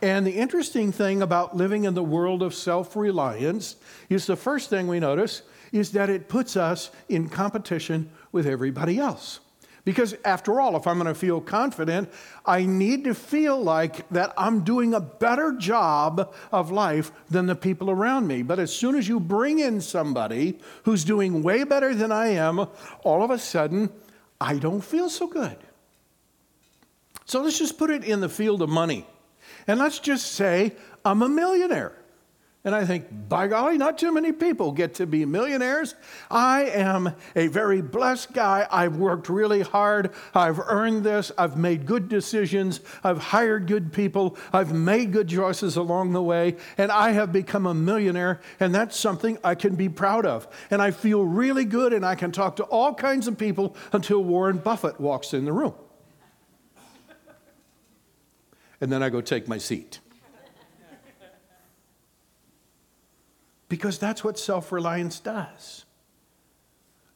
And 0.00 0.26
the 0.26 0.36
interesting 0.36 0.92
thing 0.92 1.22
about 1.22 1.56
living 1.56 1.84
in 1.84 1.94
the 1.94 2.02
world 2.02 2.42
of 2.42 2.54
self 2.54 2.94
reliance 2.94 3.76
is 4.08 4.26
the 4.26 4.36
first 4.36 4.70
thing 4.70 4.86
we 4.86 5.00
notice 5.00 5.42
is 5.72 5.92
that 5.92 6.08
it 6.08 6.28
puts 6.28 6.56
us 6.56 6.90
in 7.08 7.28
competition 7.28 8.10
with 8.30 8.46
everybody 8.46 8.98
else. 8.98 9.40
Because 9.84 10.14
after 10.24 10.60
all, 10.60 10.76
if 10.76 10.86
I'm 10.86 10.98
going 10.98 11.06
to 11.06 11.14
feel 11.14 11.40
confident, 11.40 12.10
I 12.44 12.66
need 12.66 13.04
to 13.04 13.14
feel 13.14 13.58
like 13.60 14.06
that 14.10 14.34
I'm 14.36 14.62
doing 14.62 14.92
a 14.92 15.00
better 15.00 15.52
job 15.52 16.34
of 16.52 16.70
life 16.70 17.10
than 17.30 17.46
the 17.46 17.56
people 17.56 17.90
around 17.90 18.26
me. 18.26 18.42
But 18.42 18.58
as 18.58 18.74
soon 18.74 18.96
as 18.96 19.08
you 19.08 19.18
bring 19.18 19.60
in 19.60 19.80
somebody 19.80 20.58
who's 20.82 21.04
doing 21.04 21.42
way 21.42 21.64
better 21.64 21.94
than 21.94 22.12
I 22.12 22.28
am, 22.28 22.66
all 23.02 23.22
of 23.22 23.30
a 23.30 23.38
sudden, 23.38 23.90
I 24.40 24.58
don't 24.58 24.82
feel 24.82 25.08
so 25.08 25.26
good. 25.26 25.56
So 27.24 27.42
let's 27.42 27.58
just 27.58 27.78
put 27.78 27.90
it 27.90 28.04
in 28.04 28.20
the 28.20 28.28
field 28.28 28.62
of 28.62 28.68
money. 28.68 29.06
And 29.66 29.78
let's 29.78 29.98
just 29.98 30.32
say 30.32 30.72
I'm 31.04 31.22
a 31.22 31.28
millionaire. 31.28 31.92
And 32.68 32.76
I 32.76 32.84
think, 32.84 33.06
by 33.30 33.48
golly, 33.48 33.78
not 33.78 33.96
too 33.96 34.12
many 34.12 34.30
people 34.30 34.72
get 34.72 34.92
to 34.96 35.06
be 35.06 35.24
millionaires. 35.24 35.94
I 36.30 36.64
am 36.64 37.14
a 37.34 37.46
very 37.46 37.80
blessed 37.80 38.34
guy. 38.34 38.68
I've 38.70 38.98
worked 38.98 39.30
really 39.30 39.62
hard. 39.62 40.12
I've 40.34 40.58
earned 40.58 41.02
this. 41.02 41.32
I've 41.38 41.56
made 41.56 41.86
good 41.86 42.10
decisions. 42.10 42.80
I've 43.02 43.16
hired 43.16 43.68
good 43.68 43.90
people. 43.90 44.36
I've 44.52 44.74
made 44.74 45.12
good 45.12 45.30
choices 45.30 45.76
along 45.76 46.12
the 46.12 46.22
way. 46.22 46.56
And 46.76 46.92
I 46.92 47.12
have 47.12 47.32
become 47.32 47.64
a 47.64 47.72
millionaire. 47.72 48.42
And 48.60 48.74
that's 48.74 48.98
something 48.98 49.38
I 49.42 49.54
can 49.54 49.74
be 49.74 49.88
proud 49.88 50.26
of. 50.26 50.46
And 50.70 50.82
I 50.82 50.90
feel 50.90 51.24
really 51.24 51.64
good. 51.64 51.94
And 51.94 52.04
I 52.04 52.16
can 52.16 52.32
talk 52.32 52.56
to 52.56 52.64
all 52.64 52.92
kinds 52.92 53.26
of 53.26 53.38
people 53.38 53.76
until 53.94 54.22
Warren 54.22 54.58
Buffett 54.58 55.00
walks 55.00 55.32
in 55.32 55.46
the 55.46 55.54
room. 55.54 55.72
and 58.78 58.92
then 58.92 59.02
I 59.02 59.08
go 59.08 59.22
take 59.22 59.48
my 59.48 59.56
seat. 59.56 60.00
Because 63.68 63.98
that's 63.98 64.24
what 64.24 64.38
self 64.38 64.72
reliance 64.72 65.20
does. 65.20 65.84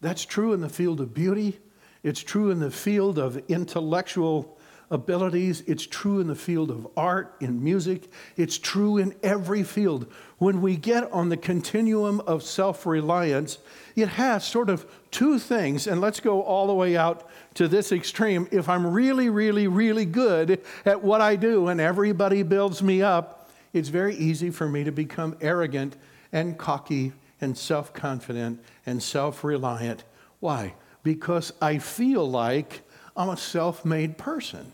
That's 0.01 0.25
true 0.25 0.53
in 0.53 0.61
the 0.61 0.69
field 0.69 1.01
of 1.01 1.15
beauty, 1.15 1.59
it's 2.03 2.21
true 2.21 2.51
in 2.51 2.59
the 2.59 2.71
field 2.71 3.19
of 3.19 3.37
intellectual 3.49 4.59
abilities, 4.91 5.63
it's 5.67 5.87
true 5.87 6.21
in 6.21 6.27
the 6.27 6.35
field 6.35 6.71
of 6.71 6.87
art, 6.97 7.35
in 7.41 7.65
music, 7.65 8.11
it's 8.37 8.59
true 8.59 8.99
in 8.99 9.15
every 9.23 9.63
field. 9.63 10.07
When 10.37 10.61
we 10.61 10.77
get 10.77 11.11
on 11.13 11.31
the 11.31 11.37
continuum 11.37 12.21
of 12.21 12.43
self 12.43 12.85
reliance, 12.85 13.59
it 13.97 14.09
has 14.09 14.45
sort 14.45 14.69
of 14.69 14.85
two 15.11 15.39
things, 15.39 15.87
and 15.87 16.01
let's 16.01 16.21
go 16.21 16.43
all 16.43 16.67
the 16.67 16.75
way 16.75 16.97
out 16.97 17.29
to 17.55 17.69
this 17.69 17.93
extreme. 17.93 18.49
If 18.51 18.69
I'm 18.69 18.87
really, 18.87 19.31
really, 19.31 19.67
really 19.67 20.05
good 20.05 20.61
at 20.85 21.03
what 21.03 21.21
I 21.21 21.37
do 21.37 21.69
and 21.69 21.81
everybody 21.81 22.43
builds 22.43 22.83
me 22.83 23.03
up, 23.03 23.51
it's 23.73 23.89
very 23.89 24.17
easy 24.17 24.51
for 24.51 24.69
me 24.69 24.85
to 24.85 24.93
become 24.93 25.37
arrogant 25.41 25.97
and 26.33 26.57
cocky 26.59 27.13
and 27.41 27.57
self 27.57 27.93
confident 27.93 28.63
and 28.87 29.03
self 29.03 29.45
reliant. 29.45 30.05
Why? 30.41 30.75
Because 31.03 31.53
I 31.61 31.79
feel 31.79 32.29
like 32.29 32.83
I'm 33.17 33.29
a 33.29 33.37
self 33.37 33.85
made 33.85 34.19
person. 34.19 34.73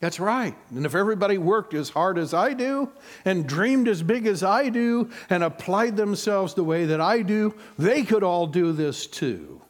That's 0.00 0.18
right. 0.18 0.56
And 0.70 0.86
if 0.86 0.94
everybody 0.94 1.36
worked 1.36 1.74
as 1.74 1.90
hard 1.90 2.16
as 2.16 2.32
I 2.32 2.54
do 2.54 2.90
and 3.26 3.46
dreamed 3.46 3.86
as 3.86 4.02
big 4.02 4.26
as 4.26 4.42
I 4.42 4.70
do 4.70 5.10
and 5.28 5.44
applied 5.44 5.98
themselves 5.98 6.54
the 6.54 6.64
way 6.64 6.86
that 6.86 7.02
I 7.02 7.20
do, 7.20 7.54
they 7.78 8.02
could 8.02 8.22
all 8.22 8.46
do 8.46 8.72
this 8.72 9.06
too. 9.06 9.60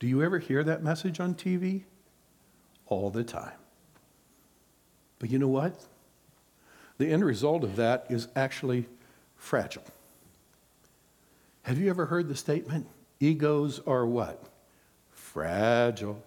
Do 0.00 0.08
you 0.08 0.22
ever 0.24 0.40
hear 0.40 0.64
that 0.64 0.82
message 0.82 1.20
on 1.20 1.36
TV? 1.36 1.84
All 2.86 3.10
the 3.10 3.22
time. 3.22 3.52
But 5.20 5.30
you 5.30 5.38
know 5.38 5.48
what? 5.48 5.80
The 6.98 7.08
end 7.12 7.24
result 7.24 7.62
of 7.62 7.76
that 7.76 8.06
is 8.10 8.26
actually 8.34 8.86
fragile. 9.40 9.82
Have 11.62 11.78
you 11.78 11.90
ever 11.90 12.06
heard 12.06 12.28
the 12.28 12.36
statement? 12.36 12.86
Egos 13.18 13.80
are 13.86 14.06
what? 14.06 14.44
Fragile. 15.10 16.22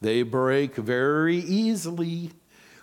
They 0.00 0.22
break 0.22 0.74
very 0.74 1.36
easily. 1.36 2.32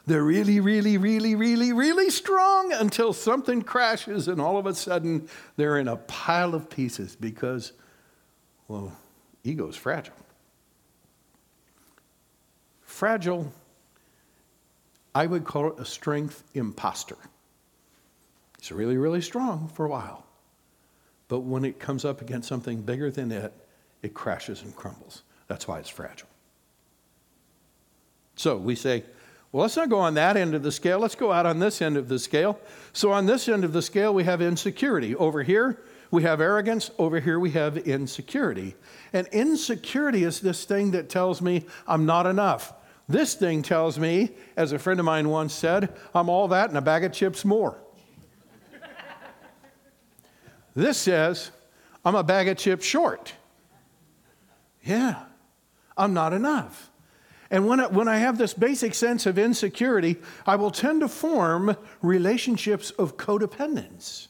They're 0.08 0.24
really, 0.24 0.60
really, 0.60 0.98
really, 0.98 1.36
really, 1.36 1.74
really 1.74 2.10
strong 2.10 2.74
until 2.74 3.14
something 3.14 3.62
crashes 3.62 4.28
and 4.28 4.42
all 4.42 4.58
of 4.58 4.66
a 4.66 4.74
sudden 4.74 5.28
they're 5.56 5.78
in 5.78 5.88
a 5.88 5.98
pile 5.98 6.56
of 6.56 6.70
pieces 6.70 7.16
because, 7.16 7.74
well, 8.68 8.92
ego 9.44 9.68
is 9.68 9.76
fragile. 9.76 10.16
Fragile, 12.82 13.52
I 15.14 15.26
would 15.26 15.44
call 15.44 15.68
it 15.68 15.80
a 15.80 15.86
strength 15.86 16.44
imposter. 16.54 17.18
It's 18.60 18.72
really, 18.72 18.98
really 18.98 19.22
strong 19.22 19.70
for 19.74 19.86
a 19.86 19.90
while. 19.90 20.26
But 21.30 21.40
when 21.40 21.64
it 21.64 21.80
comes 21.80 22.04
up 22.04 22.22
against 22.22 22.48
something 22.48 22.82
bigger 22.82 23.10
than 23.10 23.32
it, 23.32 23.54
it 24.02 24.14
crashes 24.14 24.62
and 24.62 24.76
crumbles. 24.76 25.24
That's 25.48 25.68
why 25.68 25.80
it's 25.80 25.90
fragile. 25.90 26.28
So 28.36 28.58
we 28.58 28.76
say, 28.76 29.04
well, 29.52 29.64
let's 29.64 29.78
not 29.78 29.90
go 29.90 30.00
on 30.00 30.14
that 30.16 30.38
end 30.38 30.54
of 30.54 30.62
the 30.62 30.72
scale. 30.72 31.00
Let's 31.00 31.16
go 31.16 31.32
out 31.32 31.46
on 31.46 31.60
this 31.60 31.82
end 31.82 31.98
of 31.98 32.08
the 32.08 32.20
scale. 32.20 32.60
So, 32.94 33.12
on 33.12 33.26
this 33.26 33.50
end 33.50 33.64
of 33.64 33.74
the 33.74 33.82
scale, 33.82 34.14
we 34.14 34.24
have 34.26 34.44
insecurity. 34.44 35.16
Over 35.16 35.42
here, 35.42 35.82
we 36.12 36.22
have 36.22 36.40
arrogance. 36.40 36.92
Over 37.00 37.20
here, 37.20 37.40
we 37.40 37.52
have 37.52 37.78
insecurity. 37.78 38.76
And 39.12 39.28
insecurity 39.32 40.24
is 40.24 40.40
this 40.40 40.66
thing 40.66 40.92
that 40.92 41.10
tells 41.10 41.42
me 41.42 41.66
I'm 41.88 42.06
not 42.06 42.28
enough. 42.28 42.74
This 43.08 43.34
thing 43.34 43.64
tells 43.64 43.98
me, 43.98 44.30
as 44.56 44.72
a 44.72 44.78
friend 44.78 45.00
of 45.00 45.06
mine 45.06 45.30
once 45.30 45.54
said, 45.54 45.92
I'm 46.14 46.30
all 46.30 46.48
that 46.50 46.70
and 46.70 46.78
a 46.78 46.82
bag 46.82 47.04
of 47.04 47.12
chips 47.12 47.44
more. 47.44 47.76
This 50.80 50.98
says, 50.98 51.52
I'm 52.06 52.16
a 52.16 52.24
bag 52.24 52.48
of 52.48 52.58
chips 52.58 52.86
short. 52.86 53.34
Yeah, 54.82 55.24
I'm 55.98 56.14
not 56.14 56.32
enough. 56.32 56.90
And 57.52 57.68
when 57.68 57.82
I, 57.82 57.88
when 57.88 58.08
I 58.08 58.18
have 58.18 58.38
this 58.38 58.54
basic 58.54 58.94
sense 58.94 59.26
of 59.26 59.38
insecurity, 59.38 60.16
I 60.46 60.56
will 60.56 60.72
tend 60.72 61.02
to 61.02 61.10
form 61.10 61.76
relationships 62.02 62.92
of 62.92 63.18
codependence. 63.18 64.28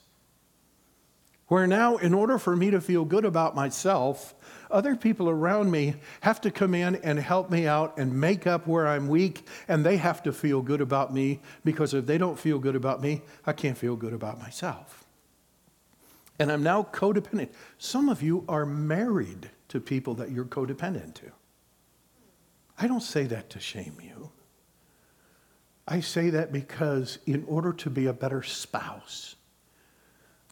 Where 1.49 1.67
now, 1.67 1.97
in 1.97 2.15
order 2.15 2.39
for 2.39 2.55
me 2.55 2.71
to 2.71 2.81
feel 2.81 3.05
good 3.05 3.25
about 3.25 3.55
myself, 3.55 4.33
other 4.71 4.95
people 4.95 5.29
around 5.29 5.69
me 5.69 5.95
have 6.21 6.41
to 6.41 6.49
come 6.49 6.73
in 6.73 6.95
and 6.95 7.19
help 7.19 7.51
me 7.51 7.67
out 7.67 7.99
and 7.99 8.19
make 8.19 8.47
up 8.47 8.65
where 8.65 8.87
I'm 8.87 9.07
weak, 9.07 9.45
and 9.67 9.85
they 9.85 9.97
have 9.97 10.23
to 10.23 10.33
feel 10.33 10.63
good 10.63 10.81
about 10.81 11.13
me 11.13 11.41
because 11.63 11.93
if 11.93 12.07
they 12.07 12.17
don't 12.17 12.39
feel 12.39 12.57
good 12.57 12.75
about 12.75 13.01
me, 13.03 13.21
I 13.45 13.53
can't 13.53 13.77
feel 13.77 13.95
good 13.95 14.13
about 14.13 14.39
myself. 14.39 15.05
And 16.39 16.51
I'm 16.51 16.63
now 16.63 16.87
codependent. 16.91 17.49
Some 17.77 18.07
of 18.09 18.23
you 18.23 18.45
are 18.47 18.65
married 18.65 19.49
to 19.67 19.79
people 19.79 20.15
that 20.15 20.31
you're 20.31 20.45
codependent 20.45 21.15
to. 21.15 21.31
I 22.77 22.87
don't 22.87 23.03
say 23.03 23.25
that 23.25 23.49
to 23.51 23.59
shame 23.59 23.97
you. 24.01 24.31
I 25.85 25.99
say 25.99 26.29
that 26.29 26.51
because 26.53 27.19
in 27.25 27.43
order 27.47 27.73
to 27.73 27.89
be 27.89 28.05
a 28.05 28.13
better 28.13 28.41
spouse, 28.41 29.35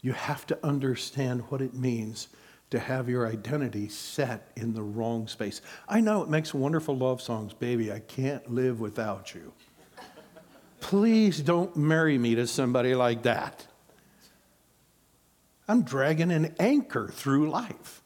you 0.02 0.12
have 0.12 0.46
to 0.48 0.66
understand 0.66 1.44
what 1.50 1.62
it 1.62 1.74
means 1.74 2.28
to 2.70 2.80
have 2.80 3.08
your 3.08 3.26
identity 3.26 3.88
set 3.88 4.52
in 4.58 4.74
the 4.74 4.84
wrong 4.84 5.28
space. 5.28 5.62
I 5.88 6.02
know 6.02 6.22
it 6.22 6.30
makes 6.30 6.54
wonderful 6.54 6.98
love 6.98 7.22
songs, 7.22 7.54
baby. 7.54 7.94
I 7.94 8.00
can't 8.00 8.52
live 8.52 8.82
without 8.82 9.34
you. 9.34 9.54
Please 10.82 11.40
don't 11.40 11.76
marry 11.78 12.18
me 12.18 12.36
to 12.36 12.46
somebody 12.46 12.94
like 12.94 13.24
that. 13.24 13.66
I'm 15.68 15.84
dragging 15.84 16.32
an 16.32 16.56
anchor 16.60 17.10
through 17.10 17.50
life 17.50 18.02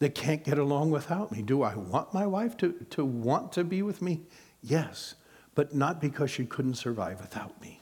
that 0.00 0.14
can't 0.14 0.42
get 0.42 0.58
along 0.58 0.90
without 0.90 1.30
me. 1.30 1.42
Do 1.42 1.62
I 1.62 1.76
want 1.76 2.12
my 2.12 2.26
wife 2.26 2.56
to, 2.58 2.72
to 2.90 3.04
want 3.04 3.52
to 3.52 3.62
be 3.62 3.82
with 3.82 4.02
me? 4.02 4.22
Yes, 4.60 5.14
but 5.54 5.74
not 5.74 6.00
because 6.00 6.30
she 6.30 6.44
couldn't 6.44 6.74
survive 6.74 7.20
without 7.20 7.60
me. 7.60 7.80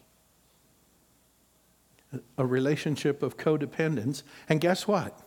A 2.36 2.44
relationship 2.44 3.22
of 3.22 3.36
codependence, 3.36 4.22
and 4.48 4.60
guess 4.60 4.86
what? 4.86 5.18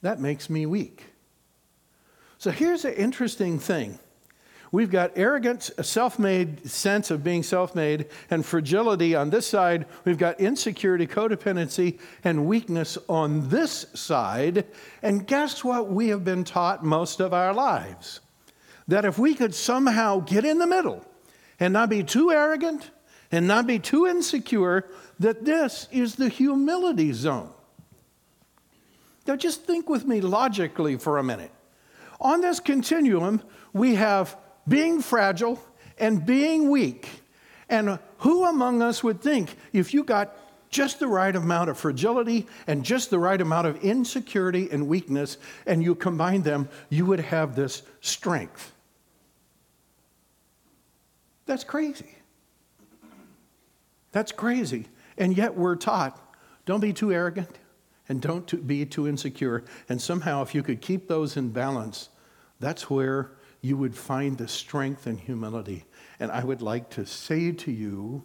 That 0.00 0.18
makes 0.18 0.50
me 0.50 0.66
weak. 0.66 1.12
So 2.38 2.50
here's 2.50 2.84
an 2.84 2.94
interesting 2.94 3.58
thing 3.60 4.00
We've 4.72 4.90
got 4.90 5.12
arrogance, 5.16 5.70
a 5.76 5.84
self 5.84 6.18
made 6.18 6.66
sense 6.68 7.10
of 7.10 7.22
being 7.22 7.42
self 7.42 7.74
made, 7.74 8.06
and 8.30 8.44
fragility 8.44 9.14
on 9.14 9.28
this 9.28 9.46
side. 9.46 9.84
We've 10.06 10.16
got 10.16 10.40
insecurity, 10.40 11.06
codependency, 11.06 11.98
and 12.24 12.46
weakness 12.46 12.96
on 13.06 13.50
this 13.50 13.84
side. 13.92 14.64
And 15.02 15.26
guess 15.26 15.62
what 15.62 15.90
we 15.90 16.08
have 16.08 16.24
been 16.24 16.42
taught 16.42 16.82
most 16.82 17.20
of 17.20 17.34
our 17.34 17.52
lives? 17.52 18.20
That 18.88 19.04
if 19.04 19.18
we 19.18 19.34
could 19.34 19.54
somehow 19.54 20.20
get 20.20 20.46
in 20.46 20.56
the 20.56 20.66
middle 20.66 21.04
and 21.60 21.74
not 21.74 21.90
be 21.90 22.02
too 22.02 22.30
arrogant 22.30 22.90
and 23.30 23.46
not 23.46 23.66
be 23.66 23.78
too 23.78 24.06
insecure, 24.06 24.88
that 25.18 25.44
this 25.44 25.86
is 25.92 26.14
the 26.14 26.30
humility 26.30 27.12
zone. 27.12 27.50
Now, 29.26 29.36
just 29.36 29.64
think 29.64 29.88
with 29.88 30.06
me 30.06 30.22
logically 30.22 30.96
for 30.96 31.18
a 31.18 31.22
minute. 31.22 31.52
On 32.20 32.40
this 32.40 32.58
continuum, 32.58 33.42
we 33.72 33.96
have 33.96 34.36
being 34.66 35.00
fragile 35.00 35.62
and 35.98 36.24
being 36.24 36.70
weak. 36.70 37.08
And 37.68 37.98
who 38.18 38.44
among 38.44 38.82
us 38.82 39.02
would 39.02 39.20
think 39.20 39.56
if 39.72 39.94
you 39.94 40.04
got 40.04 40.36
just 40.68 40.98
the 40.98 41.06
right 41.06 41.34
amount 41.34 41.70
of 41.70 41.78
fragility 41.78 42.46
and 42.66 42.84
just 42.84 43.10
the 43.10 43.18
right 43.18 43.40
amount 43.40 43.66
of 43.66 43.82
insecurity 43.84 44.68
and 44.70 44.88
weakness, 44.88 45.36
and 45.66 45.82
you 45.82 45.94
combine 45.94 46.42
them, 46.42 46.68
you 46.88 47.06
would 47.06 47.20
have 47.20 47.54
this 47.54 47.82
strength? 48.00 48.72
That's 51.46 51.64
crazy. 51.64 52.14
That's 54.12 54.32
crazy. 54.32 54.86
And 55.18 55.36
yet 55.36 55.54
we're 55.54 55.76
taught 55.76 56.18
don't 56.64 56.80
be 56.80 56.92
too 56.92 57.12
arrogant 57.12 57.58
and 58.08 58.20
don't 58.20 58.66
be 58.66 58.84
too 58.84 59.08
insecure. 59.08 59.64
And 59.88 60.00
somehow, 60.00 60.42
if 60.42 60.54
you 60.54 60.62
could 60.62 60.80
keep 60.80 61.08
those 61.08 61.36
in 61.36 61.50
balance, 61.50 62.08
that's 62.60 62.88
where 62.88 63.32
you 63.62 63.76
would 63.76 63.96
find 63.96 64.36
the 64.36 64.48
strength 64.48 65.06
and 65.06 65.18
humility. 65.18 65.84
And 66.20 66.30
I 66.30 66.44
would 66.44 66.60
like 66.60 66.90
to 66.90 67.06
say 67.06 67.52
to 67.52 67.70
you, 67.70 68.24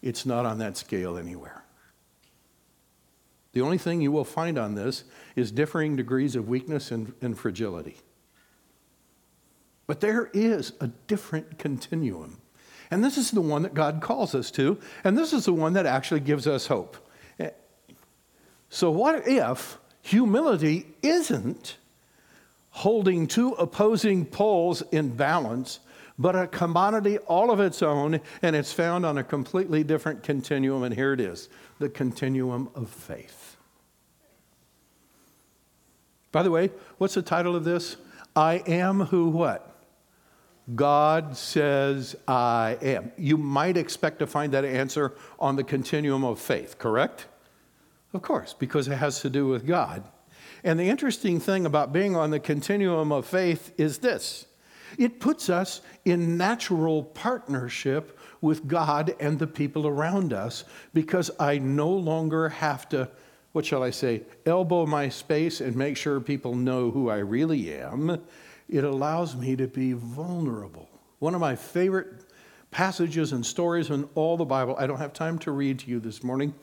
it's 0.00 0.24
not 0.24 0.46
on 0.46 0.58
that 0.58 0.76
scale 0.76 1.18
anywhere. 1.18 1.64
The 3.52 3.60
only 3.60 3.78
thing 3.78 4.00
you 4.00 4.12
will 4.12 4.24
find 4.24 4.58
on 4.58 4.74
this 4.74 5.04
is 5.36 5.50
differing 5.50 5.96
degrees 5.96 6.36
of 6.36 6.48
weakness 6.48 6.90
and, 6.90 7.12
and 7.20 7.38
fragility. 7.38 7.96
But 9.86 10.00
there 10.00 10.30
is 10.32 10.72
a 10.80 10.88
different 11.06 11.58
continuum. 11.58 12.40
And 12.90 13.02
this 13.02 13.18
is 13.18 13.30
the 13.30 13.40
one 13.40 13.62
that 13.62 13.74
God 13.74 14.00
calls 14.00 14.34
us 14.34 14.50
to, 14.52 14.78
and 15.02 15.16
this 15.16 15.32
is 15.32 15.46
the 15.46 15.52
one 15.52 15.72
that 15.72 15.86
actually 15.86 16.20
gives 16.20 16.46
us 16.46 16.66
hope. 16.66 16.96
Eh, 17.38 17.50
so, 18.68 18.90
what 18.90 19.26
if 19.26 19.78
humility 20.02 20.86
isn't 21.02 21.76
holding 22.74 23.24
two 23.28 23.52
opposing 23.52 24.26
poles 24.26 24.82
in 24.90 25.08
balance, 25.08 25.78
but 26.18 26.34
a 26.34 26.44
commodity 26.48 27.18
all 27.18 27.52
of 27.52 27.60
its 27.60 27.82
own, 27.82 28.20
and 28.42 28.56
it's 28.56 28.72
found 28.72 29.06
on 29.06 29.16
a 29.16 29.22
completely 29.22 29.84
different 29.84 30.24
continuum? 30.24 30.82
And 30.82 30.92
here 30.92 31.12
it 31.12 31.20
is 31.20 31.48
the 31.78 31.88
continuum 31.88 32.68
of 32.74 32.90
faith. 32.90 33.56
By 36.32 36.42
the 36.42 36.50
way, 36.50 36.72
what's 36.98 37.14
the 37.14 37.22
title 37.22 37.54
of 37.54 37.62
this? 37.62 37.96
I 38.34 38.54
am 38.66 39.02
who 39.02 39.28
what? 39.28 39.70
God 40.74 41.36
says 41.36 42.16
I 42.26 42.76
am. 42.82 43.12
You 43.16 43.36
might 43.36 43.76
expect 43.76 44.18
to 44.18 44.26
find 44.26 44.52
that 44.52 44.64
answer 44.64 45.14
on 45.38 45.54
the 45.54 45.62
continuum 45.62 46.24
of 46.24 46.40
faith, 46.40 46.76
correct? 46.78 47.26
Of 48.12 48.22
course, 48.22 48.52
because 48.52 48.88
it 48.88 48.96
has 48.96 49.20
to 49.20 49.30
do 49.30 49.46
with 49.46 49.64
God. 49.64 50.02
And 50.64 50.80
the 50.80 50.88
interesting 50.88 51.38
thing 51.38 51.66
about 51.66 51.92
being 51.92 52.16
on 52.16 52.30
the 52.30 52.40
continuum 52.40 53.12
of 53.12 53.26
faith 53.26 53.72
is 53.76 53.98
this 53.98 54.46
it 54.96 55.20
puts 55.20 55.50
us 55.50 55.82
in 56.04 56.36
natural 56.36 57.02
partnership 57.02 58.18
with 58.40 58.66
God 58.66 59.14
and 59.20 59.38
the 59.38 59.46
people 59.46 59.86
around 59.86 60.32
us 60.32 60.64
because 60.92 61.30
I 61.38 61.58
no 61.58 61.90
longer 61.90 62.48
have 62.48 62.88
to, 62.90 63.10
what 63.52 63.66
shall 63.66 63.82
I 63.82 63.90
say, 63.90 64.22
elbow 64.46 64.86
my 64.86 65.08
space 65.08 65.60
and 65.60 65.74
make 65.74 65.96
sure 65.96 66.20
people 66.20 66.54
know 66.54 66.90
who 66.90 67.10
I 67.10 67.18
really 67.18 67.74
am. 67.74 68.22
It 68.68 68.84
allows 68.84 69.36
me 69.36 69.56
to 69.56 69.66
be 69.66 69.92
vulnerable. 69.92 70.88
One 71.18 71.34
of 71.34 71.40
my 71.40 71.56
favorite 71.56 72.24
passages 72.70 73.32
and 73.32 73.44
stories 73.44 73.90
in 73.90 74.08
all 74.14 74.36
the 74.36 74.44
Bible, 74.44 74.76
I 74.78 74.86
don't 74.86 74.98
have 74.98 75.12
time 75.12 75.38
to 75.40 75.50
read 75.50 75.80
to 75.80 75.90
you 75.90 76.00
this 76.00 76.22
morning, 76.22 76.54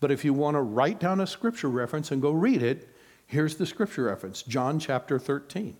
but 0.00 0.10
if 0.10 0.24
you 0.24 0.32
want 0.32 0.56
to 0.56 0.60
write 0.60 1.00
down 1.00 1.20
a 1.20 1.26
scripture 1.26 1.68
reference 1.68 2.10
and 2.10 2.22
go 2.22 2.30
read 2.30 2.62
it, 2.62 2.88
here's 3.28 3.54
the 3.54 3.66
scripture 3.66 4.04
reference 4.04 4.42
John 4.42 4.80
chapter 4.80 5.18
13. 5.18 5.76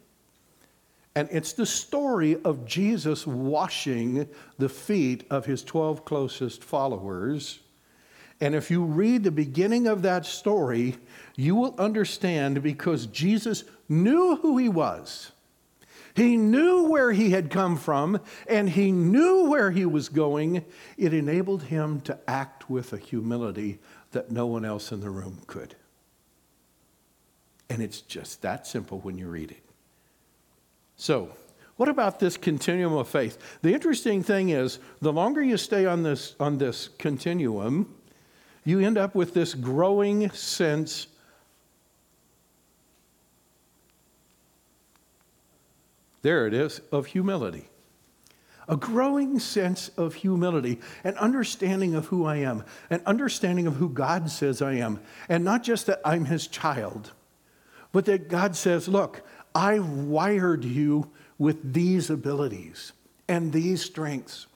And 1.17 1.29
it's 1.33 1.53
the 1.53 1.67
story 1.67 2.41
of 2.45 2.65
Jesus 2.65 3.27
washing 3.27 4.29
the 4.57 4.69
feet 4.69 5.25
of 5.31 5.47
his 5.47 5.65
12 5.65 6.05
closest 6.05 6.63
followers. 6.63 7.59
And 8.41 8.55
if 8.55 8.71
you 8.71 8.85
read 8.85 9.25
the 9.25 9.33
beginning 9.33 9.89
of 9.89 10.03
that 10.03 10.25
story, 10.25 10.97
you 11.35 11.57
will 11.57 11.75
understand 11.77 12.63
because 12.63 13.07
Jesus 13.07 13.65
knew 13.89 14.37
who 14.37 14.59
he 14.59 14.69
was. 14.69 15.33
He 16.15 16.37
knew 16.37 16.89
where 16.89 17.13
he 17.13 17.31
had 17.31 17.51
come 17.51 17.77
from 17.77 18.21
and 18.47 18.71
he 18.71 18.93
knew 18.93 19.49
where 19.49 19.73
he 19.73 19.87
was 19.87 20.09
going. 20.09 20.65
It 20.97 21.13
enabled 21.15 21.65
him 21.65 22.01
to 22.03 22.19
act 22.29 22.71
with 22.71 22.93
a 22.93 22.99
humility 22.99 23.79
that 24.13 24.31
no 24.31 24.47
one 24.47 24.65
else 24.65 24.93
in 24.93 25.01
the 25.01 25.11
room 25.11 25.41
could. 25.47 25.75
And 27.71 27.83
it's 27.83 28.01
just 28.01 28.43
that 28.43 28.67
simple 28.67 28.99
when 29.01 29.19
you 29.19 29.29
read 29.29 29.51
it. 29.51 29.63
So, 30.97 31.31
what 31.77 31.89
about 31.89 32.19
this 32.19 32.37
continuum 32.37 32.95
of 32.95 33.09
faith? 33.09 33.39
The 33.63 33.73
interesting 33.73 34.23
thing 34.23 34.49
is, 34.49 34.81
the 35.01 35.13
longer 35.13 35.43
you 35.43 35.57
stay 35.57 35.87
on 35.87 36.03
this, 36.03 36.35
on 36.41 36.59
this 36.59 36.89
continuum, 36.99 37.95
you 38.65 38.81
end 38.81 38.99
up 38.99 39.15
with 39.15 39.33
this 39.33 39.55
growing 39.55 40.31
sense 40.31 41.07
there 46.23 46.49
it 46.49 46.55
is, 46.55 46.81
of 46.91 47.07
humility 47.07 47.69
a 48.69 48.77
growing 48.77 49.39
sense 49.39 49.89
of 49.97 50.15
humility, 50.15 50.79
an 51.03 51.17
understanding 51.17 51.95
of 51.95 52.07
who 52.07 52.27
I 52.27 52.37
am, 52.37 52.65
an 52.91 53.01
understanding 53.07 53.67
of 53.67 53.77
who 53.77 53.89
God 53.89 54.31
says 54.31 54.61
I 54.61 54.75
am, 54.75 55.01
and 55.29 55.43
not 55.43 55.63
just 55.63 55.87
that 55.87 56.03
I'm 56.05 56.27
his 56.27 56.47
child, 56.47 57.13
but 57.93 58.05
that 58.07 58.29
God 58.29 58.57
says, 58.57 58.89
Look, 58.89 59.23
I 59.55 59.79
wired 59.79 60.65
you 60.65 61.11
with 61.39 61.73
these 61.73 62.11
abilities 62.11 62.93
and 63.29 63.53
these 63.53 63.83
strengths. 63.83 64.47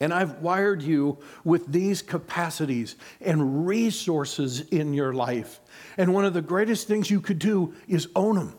And 0.00 0.12
I've 0.12 0.40
wired 0.40 0.82
you 0.82 1.18
with 1.44 1.70
these 1.70 2.02
capacities 2.02 2.96
and 3.20 3.66
resources 3.66 4.60
in 4.60 4.94
your 4.94 5.12
life. 5.12 5.60
And 5.96 6.12
one 6.12 6.24
of 6.24 6.34
the 6.34 6.42
greatest 6.42 6.88
things 6.88 7.08
you 7.08 7.20
could 7.20 7.38
do 7.38 7.74
is 7.86 8.08
own 8.16 8.34
them. 8.34 8.58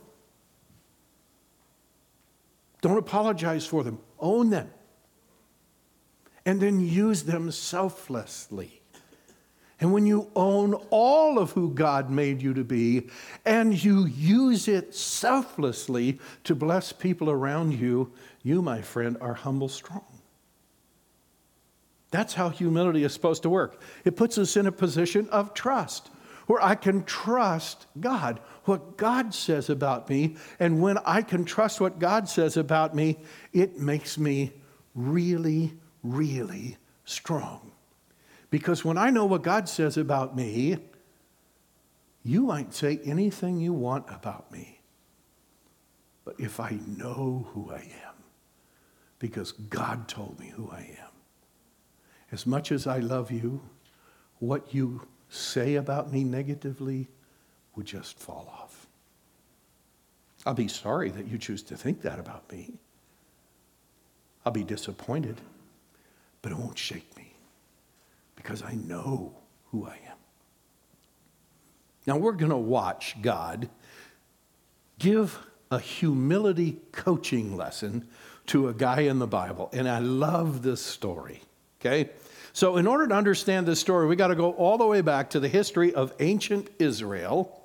Don't 2.81 2.97
apologize 2.97 3.65
for 3.65 3.83
them, 3.83 3.99
own 4.19 4.49
them. 4.49 4.69
And 6.45 6.62
then 6.62 6.79
use 6.79 7.23
them 7.23 7.51
selflessly. 7.51 8.83
And 9.84 9.91
when 9.91 10.06
you 10.06 10.32
own 10.34 10.76
all 10.91 11.38
of 11.38 11.52
who 11.52 11.69
God 11.69 12.10
made 12.10 12.41
you 12.41 12.54
to 12.54 12.63
be 12.63 13.10
and 13.43 13.84
you 13.84 14.06
use 14.06 14.69
it 14.69 14.96
selflessly 14.96 16.22
to 16.46 16.56
bless 16.56 16.93
people 16.93 17.30
around 17.30 17.74
you, 17.74 18.13
you, 18.43 18.62
my 18.62 18.82
friend, 18.82 19.17
are 19.19 19.34
humble 19.34 19.67
strong. 19.67 20.06
That's 22.12 22.34
how 22.34 22.48
humility 22.48 23.04
is 23.04 23.12
supposed 23.12 23.43
to 23.43 23.50
work. 23.50 23.82
It 24.06 24.15
puts 24.15 24.38
us 24.38 24.56
in 24.56 24.67
a 24.67 24.72
position 24.72 25.28
of 25.32 25.54
trust 25.54 26.10
where 26.48 26.63
I 26.63 26.76
can 26.76 27.04
trust 27.04 27.86
God, 28.00 28.39
what 28.63 28.96
God 28.96 29.34
says 29.34 29.69
about 29.69 30.10
me. 30.10 30.38
And 30.62 30.82
when 30.82 30.98
I 31.00 31.24
can 31.24 31.43
trust 31.43 31.82
what 31.82 32.00
God 32.00 32.30
says 32.30 32.56
about 32.56 32.96
me, 32.96 33.17
it 33.52 33.78
makes 33.78 34.17
me 34.17 34.54
really, 34.96 35.74
really 36.04 36.78
strong. 37.04 37.72
Because 38.53 38.85
when 38.85 38.99
I 38.99 39.09
know 39.09 39.25
what 39.25 39.41
God 39.41 39.67
says 39.67 39.97
about 39.97 40.35
me, 40.35 40.77
you 42.23 42.43
might 42.43 42.71
say 42.71 42.99
anything 43.03 43.59
you 43.59 43.73
want 43.73 44.05
about 44.09 44.51
me. 44.51 44.79
But 46.23 46.35
if 46.37 46.59
I 46.59 46.77
know 46.85 47.47
who 47.49 47.71
I 47.71 47.79
am, 47.79 48.13
because 49.17 49.53
God 49.53 50.07
told 50.07 50.39
me 50.39 50.53
who 50.55 50.69
I 50.71 50.81
am, 51.01 51.09
as 52.31 52.45
much 52.45 52.71
as 52.71 52.85
I 52.85 52.99
love 52.99 53.31
you, 53.31 53.59
what 54.37 54.71
you 54.71 55.07
say 55.29 55.73
about 55.73 56.13
me 56.13 56.23
negatively 56.23 57.07
would 57.75 57.87
just 57.87 58.19
fall 58.19 58.53
off. 58.55 58.85
I'll 60.45 60.53
be 60.53 60.67
sorry 60.67 61.09
that 61.09 61.25
you 61.25 61.39
choose 61.39 61.63
to 61.63 61.75
think 61.75 62.03
that 62.03 62.19
about 62.19 62.51
me. 62.51 62.75
I'll 64.45 64.51
be 64.53 64.63
disappointed, 64.63 65.41
but 66.43 66.51
it 66.51 66.57
won't 66.59 66.77
shake 66.77 67.12
because 68.43 68.62
I 68.62 68.73
know 68.73 69.34
who 69.71 69.86
I 69.86 69.97
am. 70.08 70.17
Now 72.06 72.17
we're 72.17 72.34
going 72.34 72.51
to 72.51 72.58
watch 72.58 73.15
God 73.21 73.69
give 74.99 75.39
a 75.71 75.79
humility 75.79 76.79
coaching 76.91 77.56
lesson 77.56 78.08
to 78.47 78.67
a 78.67 78.73
guy 78.73 79.01
in 79.01 79.19
the 79.19 79.27
Bible. 79.27 79.69
And 79.71 79.88
I 79.89 79.99
love 79.99 80.62
this 80.62 80.82
story, 80.82 81.41
okay? 81.79 82.10
So, 82.51 82.77
in 82.77 82.86
order 82.86 83.08
to 83.08 83.15
understand 83.15 83.65
this 83.65 83.79
story, 83.79 84.06
we 84.06 84.15
got 84.15 84.27
to 84.27 84.36
go 84.36 84.51
all 84.51 84.77
the 84.77 84.86
way 84.86 85.01
back 85.01 85.32
to 85.32 85.39
the 85.39 85.47
history 85.47 85.93
of 85.93 86.13
ancient 86.19 86.69
Israel. 86.77 87.60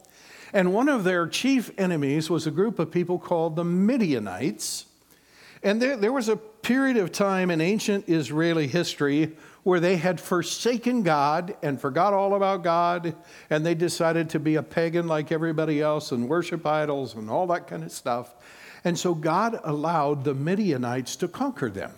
And 0.54 0.72
one 0.72 0.88
of 0.88 1.04
their 1.04 1.26
chief 1.26 1.70
enemies 1.76 2.30
was 2.30 2.46
a 2.46 2.50
group 2.50 2.78
of 2.78 2.90
people 2.90 3.18
called 3.18 3.56
the 3.56 3.64
Midianites. 3.64 4.86
And 5.62 5.82
there, 5.82 5.96
there 5.96 6.12
was 6.12 6.30
a 6.30 6.38
period 6.62 6.96
of 6.96 7.12
time 7.12 7.50
in 7.50 7.60
ancient 7.60 8.08
Israeli 8.08 8.66
history 8.66 9.36
where 9.62 9.80
they 9.80 9.96
had 9.96 10.20
forsaken 10.20 11.02
God 11.02 11.56
and 11.62 11.80
forgot 11.80 12.14
all 12.14 12.34
about 12.34 12.62
God, 12.62 13.14
and 13.50 13.66
they 13.66 13.74
decided 13.74 14.30
to 14.30 14.40
be 14.40 14.54
a 14.54 14.62
pagan 14.62 15.06
like 15.06 15.30
everybody 15.30 15.82
else 15.82 16.10
and 16.12 16.28
worship 16.28 16.64
idols 16.66 17.14
and 17.14 17.28
all 17.28 17.46
that 17.48 17.66
kind 17.66 17.84
of 17.84 17.92
stuff. 17.92 18.34
And 18.84 18.98
so 18.98 19.14
God 19.14 19.60
allowed 19.64 20.24
the 20.24 20.34
Midianites 20.34 21.16
to 21.16 21.28
conquer 21.28 21.68
them. 21.68 21.92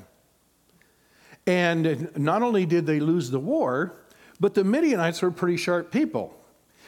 And 1.46 2.11
not 2.16 2.42
only 2.42 2.66
did 2.66 2.87
they 2.87 3.01
lose 3.01 3.31
the 3.31 3.38
war, 3.38 3.94
but 4.40 4.55
the 4.55 4.64
Midianites 4.64 5.23
were 5.23 5.31
pretty 5.31 5.57
sharp 5.57 5.92
people. 5.92 6.35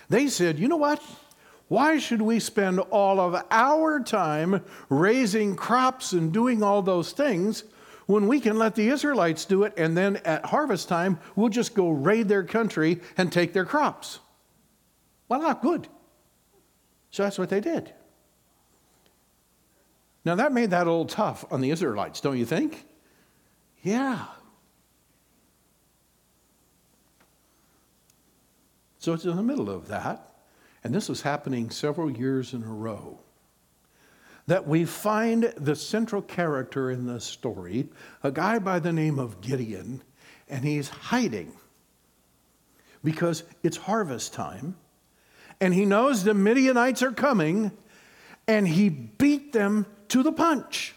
They 0.08 0.28
said, 0.28 0.58
you 0.58 0.68
know 0.68 0.76
what? 0.76 1.02
Why 1.68 1.98
should 1.98 2.20
we 2.20 2.38
spend 2.38 2.80
all 2.80 3.18
of 3.18 3.42
our 3.50 4.00
time 4.00 4.62
raising 4.88 5.56
crops 5.56 6.12
and 6.12 6.32
doing 6.32 6.62
all 6.62 6.82
those 6.82 7.12
things 7.12 7.64
when 8.06 8.28
we 8.28 8.40
can 8.40 8.58
let 8.58 8.74
the 8.74 8.88
Israelites 8.88 9.44
do 9.44 9.62
it 9.62 9.72
and 9.76 9.96
then 9.96 10.16
at 10.18 10.44
harvest 10.44 10.88
time 10.88 11.18
we'll 11.34 11.48
just 11.48 11.74
go 11.74 11.88
raid 11.90 12.28
their 12.28 12.44
country 12.44 13.00
and 13.16 13.32
take 13.32 13.52
their 13.52 13.64
crops? 13.64 14.18
Well, 15.28 15.40
not 15.40 15.62
good. 15.62 15.88
So 17.10 17.22
that's 17.22 17.38
what 17.38 17.48
they 17.48 17.60
did. 17.60 17.92
Now 20.24 20.34
that 20.34 20.52
made 20.52 20.70
that 20.70 20.86
a 20.86 20.90
little 20.90 21.06
tough 21.06 21.44
on 21.50 21.60
the 21.60 21.70
Israelites, 21.70 22.20
don't 22.20 22.38
you 22.38 22.46
think? 22.46 22.84
Yeah. 23.82 24.26
So 28.98 29.14
it's 29.14 29.24
in 29.24 29.36
the 29.36 29.42
middle 29.42 29.70
of 29.70 29.88
that 29.88 30.31
and 30.84 30.94
this 30.94 31.08
was 31.08 31.22
happening 31.22 31.70
several 31.70 32.10
years 32.10 32.54
in 32.54 32.62
a 32.62 32.72
row, 32.72 33.20
that 34.46 34.66
we 34.66 34.84
find 34.84 35.52
the 35.56 35.76
central 35.76 36.22
character 36.22 36.90
in 36.90 37.06
this 37.06 37.24
story, 37.24 37.88
a 38.22 38.30
guy 38.30 38.58
by 38.58 38.78
the 38.78 38.92
name 38.92 39.18
of 39.18 39.40
Gideon, 39.40 40.02
and 40.48 40.64
he's 40.64 40.88
hiding 40.88 41.52
because 43.04 43.44
it's 43.62 43.76
harvest 43.76 44.32
time, 44.32 44.76
and 45.60 45.72
he 45.72 45.84
knows 45.84 46.24
the 46.24 46.34
Midianites 46.34 47.02
are 47.02 47.12
coming, 47.12 47.70
and 48.48 48.66
he 48.66 48.88
beat 48.88 49.52
them 49.52 49.86
to 50.08 50.22
the 50.22 50.32
punch. 50.32 50.94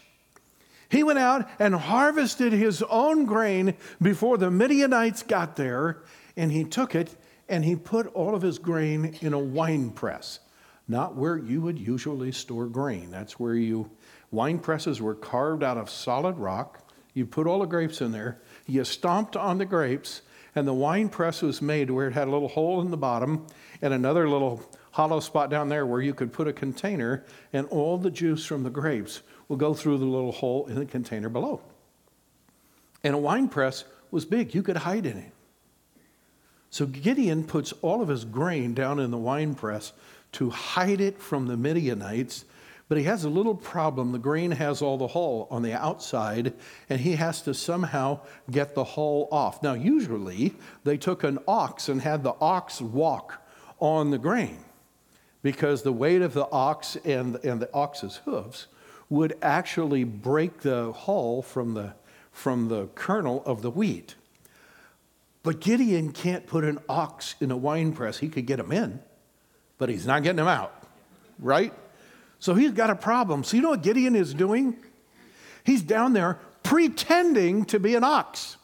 He 0.88 1.02
went 1.02 1.18
out 1.18 1.48
and 1.58 1.74
harvested 1.74 2.52
his 2.52 2.82
own 2.82 3.24
grain 3.24 3.74
before 4.00 4.38
the 4.38 4.50
Midianites 4.50 5.22
got 5.22 5.56
there, 5.56 6.02
and 6.36 6.50
he 6.52 6.64
took 6.64 6.94
it 6.94 7.14
and 7.48 7.64
he 7.64 7.76
put 7.76 8.06
all 8.08 8.34
of 8.34 8.42
his 8.42 8.58
grain 8.58 9.16
in 9.20 9.32
a 9.32 9.38
wine 9.38 9.90
press, 9.90 10.40
not 10.88 11.14
where 11.14 11.36
you 11.36 11.60
would 11.60 11.78
usually 11.78 12.32
store 12.32 12.66
grain. 12.66 13.10
That's 13.10 13.38
where 13.38 13.54
you, 13.54 13.90
wine 14.30 14.58
presses 14.58 15.00
were 15.00 15.14
carved 15.14 15.62
out 15.62 15.78
of 15.78 15.90
solid 15.90 16.36
rock. 16.36 16.80
You 17.14 17.26
put 17.26 17.46
all 17.46 17.60
the 17.60 17.66
grapes 17.66 18.00
in 18.00 18.12
there, 18.12 18.40
you 18.66 18.84
stomped 18.84 19.36
on 19.36 19.58
the 19.58 19.64
grapes, 19.64 20.22
and 20.54 20.66
the 20.66 20.74
wine 20.74 21.08
press 21.08 21.42
was 21.42 21.62
made 21.62 21.90
where 21.90 22.08
it 22.08 22.12
had 22.14 22.28
a 22.28 22.30
little 22.30 22.48
hole 22.48 22.80
in 22.80 22.90
the 22.90 22.96
bottom 22.96 23.46
and 23.80 23.94
another 23.94 24.28
little 24.28 24.62
hollow 24.92 25.20
spot 25.20 25.50
down 25.50 25.68
there 25.68 25.84
where 25.84 26.00
you 26.00 26.14
could 26.14 26.32
put 26.32 26.48
a 26.48 26.52
container, 26.52 27.24
and 27.52 27.66
all 27.68 27.98
the 27.98 28.10
juice 28.10 28.44
from 28.44 28.62
the 28.62 28.70
grapes 28.70 29.22
will 29.48 29.56
go 29.56 29.74
through 29.74 29.98
the 29.98 30.04
little 30.04 30.32
hole 30.32 30.66
in 30.66 30.74
the 30.74 30.86
container 30.86 31.28
below. 31.28 31.60
And 33.04 33.14
a 33.14 33.18
wine 33.18 33.48
press 33.48 33.84
was 34.10 34.24
big, 34.24 34.54
you 34.54 34.62
could 34.62 34.78
hide 34.78 35.04
in 35.04 35.18
it. 35.18 35.32
So 36.76 36.84
Gideon 36.84 37.44
puts 37.44 37.72
all 37.80 38.02
of 38.02 38.08
his 38.08 38.26
grain 38.26 38.74
down 38.74 39.00
in 39.00 39.10
the 39.10 39.16
wine 39.16 39.54
press 39.54 39.94
to 40.32 40.50
hide 40.50 41.00
it 41.00 41.18
from 41.18 41.46
the 41.46 41.56
Midianites. 41.56 42.44
But 42.90 42.98
he 42.98 43.04
has 43.04 43.24
a 43.24 43.30
little 43.30 43.54
problem. 43.54 44.12
The 44.12 44.18
grain 44.18 44.50
has 44.50 44.82
all 44.82 44.98
the 44.98 45.08
hull 45.08 45.48
on 45.50 45.62
the 45.62 45.72
outside, 45.72 46.52
and 46.90 47.00
he 47.00 47.12
has 47.12 47.40
to 47.42 47.54
somehow 47.54 48.20
get 48.50 48.74
the 48.74 48.84
hull 48.84 49.26
off. 49.32 49.62
Now, 49.62 49.72
usually 49.72 50.54
they 50.84 50.98
took 50.98 51.24
an 51.24 51.38
ox 51.48 51.88
and 51.88 52.02
had 52.02 52.22
the 52.22 52.34
ox 52.42 52.82
walk 52.82 53.42
on 53.80 54.10
the 54.10 54.18
grain 54.18 54.58
because 55.40 55.82
the 55.82 55.94
weight 55.94 56.20
of 56.20 56.34
the 56.34 56.46
ox 56.50 56.96
and, 57.06 57.36
and 57.36 57.58
the 57.58 57.72
ox's 57.72 58.16
hooves 58.26 58.66
would 59.08 59.38
actually 59.40 60.04
break 60.04 60.60
the 60.60 60.92
hull 60.92 61.40
from 61.40 61.72
the, 61.72 61.94
from 62.30 62.68
the 62.68 62.88
kernel 62.88 63.42
of 63.46 63.62
the 63.62 63.70
wheat. 63.70 64.14
But 65.46 65.60
Gideon 65.60 66.10
can't 66.10 66.44
put 66.44 66.64
an 66.64 66.80
ox 66.88 67.36
in 67.40 67.52
a 67.52 67.56
wine 67.56 67.92
press. 67.92 68.18
He 68.18 68.28
could 68.28 68.46
get 68.46 68.58
him 68.58 68.72
in, 68.72 68.98
but 69.78 69.88
he's 69.88 70.04
not 70.04 70.24
getting 70.24 70.40
him 70.40 70.48
out, 70.48 70.82
right? 71.38 71.72
So 72.40 72.56
he's 72.56 72.72
got 72.72 72.90
a 72.90 72.96
problem. 72.96 73.44
So 73.44 73.56
you 73.56 73.62
know 73.62 73.70
what 73.70 73.84
Gideon 73.84 74.16
is 74.16 74.34
doing? 74.34 74.76
He's 75.62 75.82
down 75.82 76.14
there 76.14 76.40
pretending 76.64 77.64
to 77.66 77.78
be 77.78 77.94
an 77.94 78.02
ox. 78.02 78.56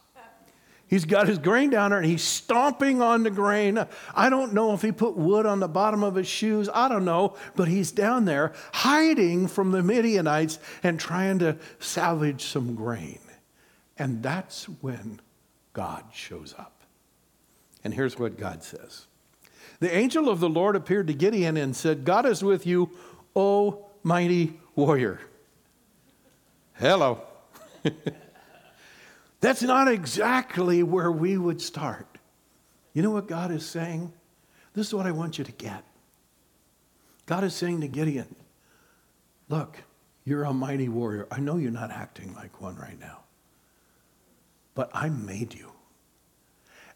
He's 0.89 1.05
got 1.05 1.29
his 1.29 1.39
grain 1.39 1.71
down 1.71 1.91
there 1.91 2.01
and 2.01 2.07
he's 2.07 2.25
stomping 2.25 3.01
on 3.01 3.23
the 3.23 3.31
grain. 3.31 3.87
I 4.13 4.29
don't 4.29 4.53
know 4.53 4.75
if 4.75 4.83
he 4.83 4.91
put 4.91 5.17
wood 5.17 5.47
on 5.47 5.61
the 5.61 5.69
bottom 5.69 6.03
of 6.03 6.17
his 6.17 6.27
shoes. 6.27 6.69
I 6.75 6.89
don't 6.89 7.05
know. 7.05 7.37
But 7.55 7.69
he's 7.69 7.93
down 7.93 8.25
there 8.25 8.55
hiding 8.73 9.47
from 9.47 9.71
the 9.71 9.85
Midianites 9.85 10.59
and 10.83 10.99
trying 10.99 11.39
to 11.39 11.59
salvage 11.79 12.43
some 12.43 12.75
grain. 12.75 13.21
And 13.97 14.21
that's 14.21 14.65
when 14.65 15.21
God 15.73 16.05
shows 16.13 16.55
up. 16.59 16.83
And 17.85 17.95
here's 17.95 18.19
what 18.19 18.39
God 18.39 18.63
says 18.63 19.07
The 19.81 19.95
angel 19.95 20.29
of 20.29 20.41
the 20.41 20.49
Lord 20.49 20.77
appeared 20.77 21.07
to 21.09 21.15
Gideon 21.15 21.57
and 21.57 21.75
said, 21.75 22.05
God 22.05 22.27
is 22.27 22.43
with 22.43 22.67
you, 22.67 22.91
O 23.35 23.87
mighty 24.03 24.59
warrior. 24.75 25.21
Hello. 26.75 27.21
That's 29.41 29.63
not 29.63 29.89
exactly 29.89 30.83
where 30.83 31.11
we 31.11 31.37
would 31.37 31.61
start. 31.61 32.07
You 32.95 33.03
know 33.03 33.11
what 33.11 33.27
God 33.27 33.51
is 33.51 33.67
saying? 33.67 34.13
This 34.75 34.89
is 34.89 34.95
what 34.95 35.07
I 35.07 35.11
want 35.11 35.39
you 35.39 35.45
to 35.45 35.53
get. 35.53 35.85
God 37.27 37.45
is 37.45 37.55
saying 37.55 37.81
to 37.81 37.89
Gideon, 37.89 38.35
Look, 39.49 39.79
you're 40.25 40.45
a 40.45 40.53
mighty 40.53 40.89
warrior. 40.89 41.27
I 41.31 41.41
know 41.41 41.57
you're 41.57 41.71
not 41.71 41.91
acting 41.91 42.35
like 42.35 42.61
one 42.61 42.77
right 42.77 42.99
now, 42.99 43.19
but 44.75 44.91
I 44.95 45.09
made 45.09 45.55
you 45.55 45.73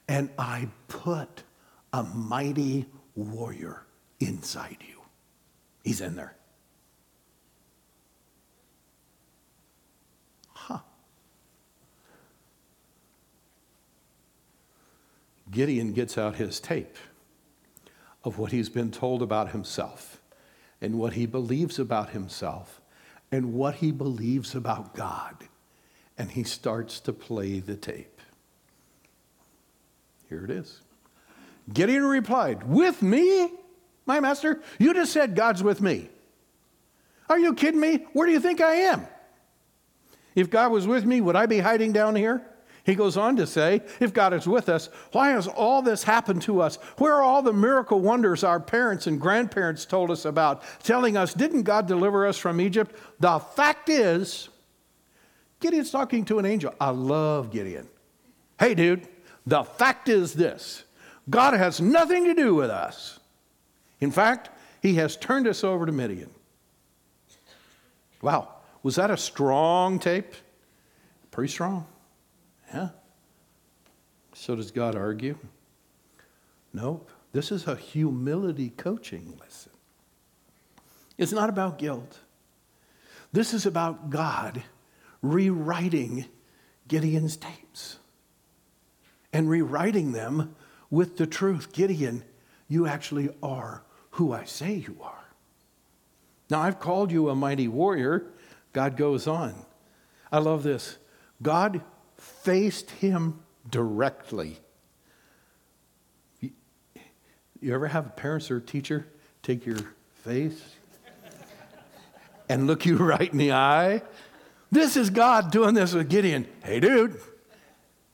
and 0.09 0.31
I 0.39 0.69
put 0.89 1.43
a 1.93 2.03
mighty 2.03 2.87
warrior 3.15 3.83
inside 4.21 4.79
you. 4.81 5.01
He's 5.83 6.01
in 6.01 6.17
there. 6.17 6.35
Huh. 10.53 10.79
Gideon 15.51 15.93
gets 15.93 16.19
out 16.19 16.37
his 16.37 16.61
tape 16.61 16.97
of 18.25 18.39
what 18.39 18.53
he's 18.53 18.69
been 18.69 18.91
told 18.91 19.23
about 19.23 19.51
himself 19.51 20.21
and 20.81 20.99
what 20.99 21.13
he 21.13 21.27
believes 21.27 21.79
about 21.79 22.11
himself 22.11 22.81
and 23.31 23.55
what 23.55 23.77
he 23.77 23.93
believes 23.93 24.55
about 24.55 24.95
God. 24.95 25.49
And 26.19 26.31
he 26.31 26.45
starts 26.45 27.01
to 27.01 27.13
play 27.13 27.61
the 27.61 27.77
tape. 27.77 28.21
Here 30.29 30.45
it 30.45 30.51
is. 30.51 30.81
Gideon 31.73 32.05
replied, 32.05 32.65
With 32.69 33.03
me, 33.03 33.51
my 34.07 34.21
master? 34.21 34.63
You 34.79 34.95
just 34.95 35.13
said 35.13 35.35
God's 35.35 35.63
with 35.63 35.81
me. 35.81 36.09
Are 37.29 37.39
you 37.39 37.55
kidding 37.55 37.81
me? 37.81 38.07
Where 38.13 38.27
do 38.27 38.33
you 38.33 38.41
think 38.41 38.61
I 38.61 38.75
am? 38.75 39.07
If 40.35 40.51
God 40.51 40.71
was 40.71 40.87
with 40.87 41.05
me, 41.05 41.21
would 41.21 41.37
I 41.37 41.47
be 41.47 41.59
hiding 41.59 41.93
down 41.93 42.15
here? 42.15 42.43
He 42.85 42.95
goes 42.95 43.17
on 43.17 43.35
to 43.37 43.49
say, 43.49 43.83
If 43.99 44.15
God 44.15 44.33
is 44.33 44.47
with 44.47 44.69
us, 44.69 44.89
why 45.11 45.31
has 45.31 45.49
all 45.49 45.83
this 45.83 46.05
happened 46.05 46.43
to 46.43 46.61
us? 46.61 46.77
Where 46.99 47.15
are 47.15 47.23
all 47.23 47.43
the 47.43 47.53
miracle 47.53 47.99
wonders 48.01 48.45
our 48.45 48.61
parents 48.61 49.09
and 49.09 49.21
grandparents 49.21 49.85
told 49.85 50.11
us 50.11 50.25
about, 50.25 50.63
telling 50.85 51.17
us, 51.17 51.35
Didn't 51.35 51.65
God 51.65 51.89
deliver 51.89 52.27
us 52.27 52.39
from 52.39 52.61
Egypt? 52.61 52.95
The 53.19 53.41
fact 53.41 53.89
is, 53.89 54.51
Gideon's 55.61 55.91
talking 55.91 56.25
to 56.27 56.39
an 56.39 56.47
angel. 56.47 56.75
I 56.81 56.91
love 56.91 57.51
Gideon. 57.51 57.89
Hey, 58.59 58.75
dude, 58.75 59.09
the 59.47 59.65
fact 59.65 60.09
is 60.09 60.35
this 60.35 60.85
God 61.29 61.55
has 61.55 61.81
nothing 61.81 62.25
to 62.25 62.35
do 62.35 62.55
with 62.55 62.71
us. 62.71 63.19
In 64.01 64.11
fact, 64.11 64.51
He 64.83 64.95
has 64.95 65.17
turned 65.17 65.47
us 65.47 65.65
over 65.65 65.87
to 65.87 65.93
Midian. 65.93 66.31
Wow, 68.23 68.49
was 68.83 68.97
that 68.97 69.11
a 69.11 69.17
strong 69.17 69.99
tape? 69.99 70.35
Pretty 71.31 71.53
strong. 71.53 71.87
Yeah. 72.73 72.91
So 74.35 74.57
does 74.57 74.71
God 74.71 74.95
argue? 74.95 75.39
Nope. 76.73 77.11
This 77.33 77.53
is 77.53 77.67
a 77.67 77.77
humility 77.77 78.71
coaching 78.71 79.37
lesson. 79.41 79.73
It's 81.19 81.33
not 81.33 81.49
about 81.49 81.79
guilt. 81.79 82.19
This 83.33 83.53
is 83.53 83.67
about 83.67 84.11
God 84.11 84.63
rewriting 85.23 86.27
Gideon's 86.89 87.37
tapes 87.37 87.99
and 89.33 89.49
rewriting 89.49 90.13
them 90.13 90.55
with 90.91 91.17
the 91.17 91.27
truth. 91.27 91.73
Gideon, 91.73 92.23
you 92.69 92.87
actually 92.87 93.31
are 93.43 93.83
who 94.13 94.33
I 94.33 94.45
say 94.45 94.75
you 94.75 94.97
are. 95.03 95.25
Now, 96.49 96.61
I've 96.61 96.79
called 96.79 97.11
you 97.11 97.29
a 97.29 97.35
mighty 97.35 97.69
warrior. 97.69 98.27
God 98.73 98.97
goes 98.97 99.27
on. 99.27 99.55
I 100.31 100.39
love 100.39 100.63
this. 100.63 100.97
God 101.43 101.81
faced 102.17 102.91
him 102.93 103.41
directly. 103.69 104.59
You 106.41 107.75
ever 107.75 107.89
have 107.89 108.07
a 108.07 108.11
parent 108.11 108.51
or 108.51 108.61
teacher 108.61 109.07
take 109.43 109.67
your 109.67 109.79
face 110.23 110.63
and 112.49 112.67
look 112.67 112.87
you 112.87 112.97
right 112.97 113.31
in 113.31 113.39
the 113.39 113.53
eye? 113.53 114.03
This 114.71 114.97
is 114.97 115.11
God 115.11 115.51
doing 115.51 115.75
this 115.75 115.93
with 115.93 116.09
Gideon. 116.09 116.47
Hey, 116.63 116.81
dude, 116.81 117.21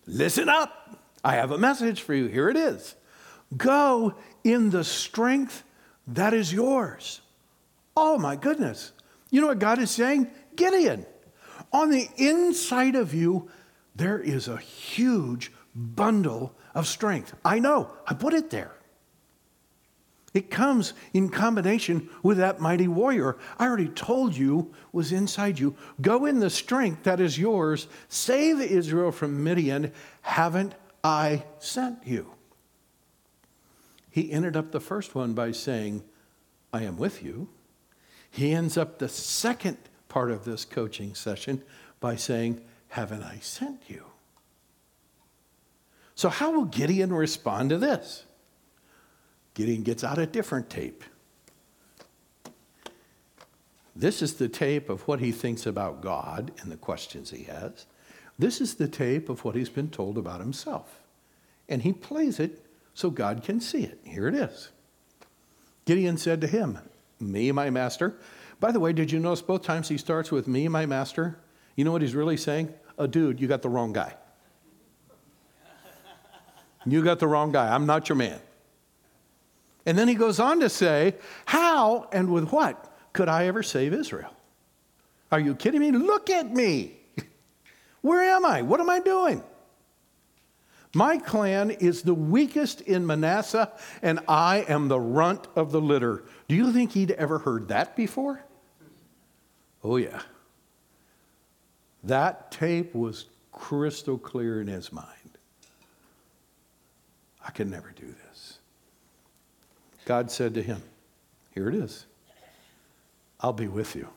Listen 0.06 0.48
up. 0.48 0.98
I 1.24 1.34
have 1.34 1.50
a 1.52 1.58
message 1.58 2.02
for 2.02 2.14
you. 2.14 2.26
Here 2.26 2.48
it 2.48 2.56
is. 2.56 2.94
Go 3.56 4.14
in 4.42 4.70
the 4.70 4.84
strength 4.84 5.62
that 6.06 6.34
is 6.34 6.52
yours. 6.52 7.20
Oh 7.96 8.18
my 8.18 8.34
goodness. 8.34 8.92
You 9.30 9.40
know 9.40 9.46
what 9.46 9.58
God 9.58 9.78
is 9.78 9.90
saying? 9.90 10.30
Gideon, 10.56 11.06
on 11.72 11.90
the 11.90 12.08
inside 12.16 12.96
of 12.96 13.14
you, 13.14 13.50
there 13.94 14.18
is 14.18 14.48
a 14.48 14.56
huge 14.56 15.52
bundle 15.74 16.54
of 16.74 16.86
strength. 16.86 17.34
I 17.44 17.58
know, 17.58 17.92
I 18.06 18.14
put 18.14 18.34
it 18.34 18.50
there. 18.50 18.72
It 20.34 20.50
comes 20.50 20.94
in 21.12 21.28
combination 21.28 22.08
with 22.22 22.38
that 22.38 22.58
mighty 22.58 22.88
warrior 22.88 23.36
I 23.58 23.66
already 23.66 23.88
told 23.88 24.34
you 24.34 24.72
was 24.90 25.12
inside 25.12 25.58
you. 25.58 25.76
Go 26.00 26.24
in 26.24 26.38
the 26.38 26.48
strength 26.48 27.02
that 27.04 27.20
is 27.20 27.38
yours. 27.38 27.86
Save 28.08 28.60
Israel 28.60 29.12
from 29.12 29.44
Midian. 29.44 29.92
Haven't 30.22 30.74
I 31.04 31.44
sent 31.58 32.06
you? 32.06 32.32
He 34.10 34.32
ended 34.32 34.56
up 34.56 34.72
the 34.72 34.80
first 34.80 35.14
one 35.14 35.34
by 35.34 35.52
saying, 35.52 36.02
I 36.72 36.82
am 36.84 36.96
with 36.96 37.22
you. 37.22 37.48
He 38.30 38.52
ends 38.52 38.78
up 38.78 38.98
the 38.98 39.08
second 39.08 39.76
part 40.08 40.30
of 40.30 40.44
this 40.44 40.64
coaching 40.64 41.14
session 41.14 41.62
by 42.00 42.16
saying, 42.16 42.62
Haven't 42.88 43.22
I 43.22 43.38
sent 43.40 43.82
you? 43.88 44.04
So, 46.14 46.28
how 46.28 46.52
will 46.52 46.64
Gideon 46.64 47.12
respond 47.12 47.70
to 47.70 47.78
this? 47.78 48.24
Gideon 49.54 49.82
gets 49.82 50.02
out 50.02 50.18
a 50.18 50.26
different 50.26 50.70
tape. 50.70 51.04
This 53.94 54.22
is 54.22 54.34
the 54.34 54.48
tape 54.48 54.88
of 54.88 55.06
what 55.06 55.20
he 55.20 55.32
thinks 55.32 55.66
about 55.66 56.00
God 56.00 56.52
and 56.60 56.72
the 56.72 56.76
questions 56.76 57.30
he 57.30 57.44
has. 57.44 57.86
This 58.38 58.60
is 58.60 58.74
the 58.74 58.88
tape 58.88 59.28
of 59.28 59.44
what 59.44 59.54
he's 59.54 59.68
been 59.68 59.90
told 59.90 60.16
about 60.16 60.40
himself. 60.40 61.00
And 61.68 61.82
he 61.82 61.92
plays 61.92 62.40
it 62.40 62.64
so 62.94 63.10
God 63.10 63.42
can 63.42 63.60
see 63.60 63.84
it. 63.84 64.00
Here 64.04 64.26
it 64.26 64.34
is. 64.34 64.70
Gideon 65.84 66.16
said 66.16 66.40
to 66.40 66.46
him, 66.46 66.78
Me, 67.20 67.52
my 67.52 67.70
master. 67.70 68.14
By 68.60 68.72
the 68.72 68.80
way, 68.80 68.92
did 68.92 69.12
you 69.12 69.18
notice 69.18 69.42
both 69.42 69.62
times 69.62 69.88
he 69.88 69.98
starts 69.98 70.30
with 70.30 70.48
me, 70.48 70.68
my 70.68 70.86
master? 70.86 71.38
You 71.76 71.84
know 71.84 71.92
what 71.92 72.02
he's 72.02 72.14
really 72.14 72.36
saying? 72.36 72.72
A 72.98 73.08
dude, 73.08 73.40
you 73.40 73.48
got 73.48 73.62
the 73.62 73.68
wrong 73.68 73.92
guy. 73.92 74.14
You 76.84 77.04
got 77.04 77.20
the 77.20 77.28
wrong 77.28 77.52
guy. 77.52 77.72
I'm 77.72 77.86
not 77.86 78.08
your 78.08 78.16
man. 78.16 78.40
And 79.84 79.98
then 79.98 80.08
he 80.08 80.14
goes 80.14 80.38
on 80.38 80.60
to 80.60 80.68
say, 80.68 81.14
How 81.46 82.08
and 82.12 82.30
with 82.32 82.52
what 82.52 82.94
could 83.12 83.28
I 83.28 83.46
ever 83.46 83.62
save 83.62 83.92
Israel? 83.92 84.34
Are 85.30 85.40
you 85.40 85.54
kidding 85.54 85.80
me? 85.80 85.90
Look 85.90 86.30
at 86.30 86.52
me. 86.52 86.96
Where 88.02 88.22
am 88.22 88.44
I? 88.44 88.62
What 88.62 88.80
am 88.80 88.90
I 88.90 89.00
doing? 89.00 89.42
My 90.94 91.16
clan 91.16 91.70
is 91.70 92.02
the 92.02 92.14
weakest 92.14 92.82
in 92.82 93.06
Manasseh, 93.06 93.72
and 94.02 94.20
I 94.28 94.66
am 94.68 94.88
the 94.88 95.00
runt 95.00 95.48
of 95.56 95.72
the 95.72 95.80
litter. 95.80 96.24
Do 96.48 96.54
you 96.54 96.70
think 96.70 96.92
he'd 96.92 97.12
ever 97.12 97.38
heard 97.38 97.68
that 97.68 97.96
before? 97.96 98.44
Oh, 99.82 99.96
yeah. 99.96 100.20
That 102.04 102.50
tape 102.50 102.94
was 102.94 103.26
crystal 103.52 104.18
clear 104.18 104.60
in 104.60 104.66
his 104.66 104.92
mind. 104.92 105.06
I 107.44 107.50
could 107.50 107.70
never 107.70 107.90
do 107.92 108.14
this. 108.28 108.58
God 110.04 110.30
said 110.30 110.54
to 110.54 110.62
him, 110.62 110.82
Here 111.54 111.68
it 111.68 111.74
is. 111.74 112.06
I'll 113.40 113.52
be 113.52 113.68
with 113.68 113.96
you. 113.96 114.08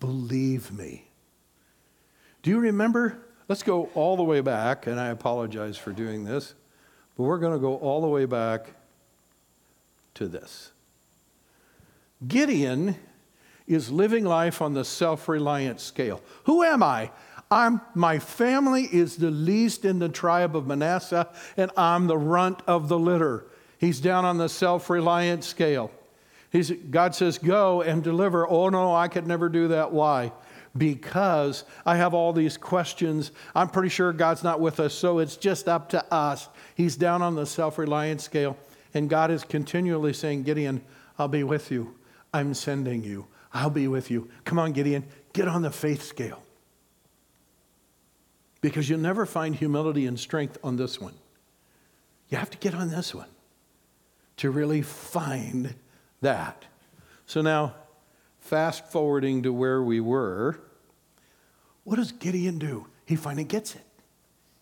Believe 0.00 0.72
me. 0.72 1.08
Do 2.42 2.50
you 2.50 2.58
remember? 2.58 3.18
Let's 3.48 3.62
go 3.62 3.90
all 3.94 4.16
the 4.16 4.22
way 4.22 4.40
back, 4.40 4.86
and 4.86 4.98
I 4.98 5.08
apologize 5.08 5.76
for 5.76 5.92
doing 5.92 6.24
this, 6.24 6.54
but 7.16 7.24
we're 7.24 7.38
going 7.38 7.52
to 7.52 7.58
go 7.58 7.76
all 7.76 8.00
the 8.00 8.08
way 8.08 8.24
back 8.24 8.72
to 10.14 10.26
this. 10.26 10.72
Gideon 12.26 12.96
is 13.66 13.90
living 13.90 14.24
life 14.24 14.62
on 14.62 14.74
the 14.74 14.84
self 14.84 15.28
reliant 15.28 15.80
scale. 15.80 16.22
Who 16.44 16.62
am 16.62 16.82
I? 16.82 17.10
I'm, 17.50 17.82
my 17.94 18.18
family 18.18 18.84
is 18.84 19.16
the 19.16 19.30
least 19.30 19.84
in 19.84 19.98
the 19.98 20.08
tribe 20.08 20.56
of 20.56 20.66
Manasseh, 20.66 21.28
and 21.56 21.70
I'm 21.76 22.06
the 22.06 22.16
runt 22.16 22.62
of 22.66 22.88
the 22.88 22.98
litter. 22.98 23.44
He's 23.82 23.98
down 23.98 24.24
on 24.24 24.38
the 24.38 24.48
self 24.48 24.88
reliant 24.88 25.42
scale. 25.42 25.90
He's, 26.52 26.70
God 26.70 27.16
says, 27.16 27.36
Go 27.36 27.82
and 27.82 28.00
deliver. 28.00 28.48
Oh, 28.48 28.68
no, 28.68 28.94
I 28.94 29.08
could 29.08 29.26
never 29.26 29.48
do 29.48 29.68
that. 29.68 29.90
Why? 29.90 30.30
Because 30.78 31.64
I 31.84 31.96
have 31.96 32.14
all 32.14 32.32
these 32.32 32.56
questions. 32.56 33.32
I'm 33.56 33.68
pretty 33.68 33.88
sure 33.88 34.12
God's 34.12 34.44
not 34.44 34.60
with 34.60 34.78
us, 34.78 34.94
so 34.94 35.18
it's 35.18 35.36
just 35.36 35.68
up 35.68 35.88
to 35.88 36.14
us. 36.14 36.48
He's 36.76 36.94
down 36.94 37.22
on 37.22 37.34
the 37.34 37.44
self 37.44 37.76
reliant 37.76 38.20
scale. 38.20 38.56
And 38.94 39.10
God 39.10 39.32
is 39.32 39.42
continually 39.42 40.12
saying, 40.12 40.44
Gideon, 40.44 40.80
I'll 41.18 41.26
be 41.26 41.42
with 41.42 41.72
you. 41.72 41.96
I'm 42.32 42.54
sending 42.54 43.02
you. 43.02 43.26
I'll 43.52 43.68
be 43.68 43.88
with 43.88 44.12
you. 44.12 44.30
Come 44.44 44.60
on, 44.60 44.70
Gideon, 44.70 45.04
get 45.32 45.48
on 45.48 45.62
the 45.62 45.72
faith 45.72 46.04
scale. 46.04 46.40
Because 48.60 48.88
you'll 48.88 49.00
never 49.00 49.26
find 49.26 49.56
humility 49.56 50.06
and 50.06 50.20
strength 50.20 50.56
on 50.62 50.76
this 50.76 51.00
one. 51.00 51.14
You 52.28 52.38
have 52.38 52.50
to 52.50 52.58
get 52.58 52.76
on 52.76 52.88
this 52.88 53.12
one 53.12 53.26
to 54.42 54.50
really 54.50 54.82
find 54.82 55.72
that. 56.20 56.64
So 57.26 57.42
now, 57.42 57.76
fast 58.40 58.84
forwarding 58.90 59.44
to 59.44 59.52
where 59.52 59.80
we 59.80 60.00
were, 60.00 60.58
what 61.84 61.94
does 61.94 62.10
Gideon 62.10 62.58
do? 62.58 62.88
He 63.06 63.14
finally 63.14 63.44
gets 63.44 63.76
it. 63.76 63.84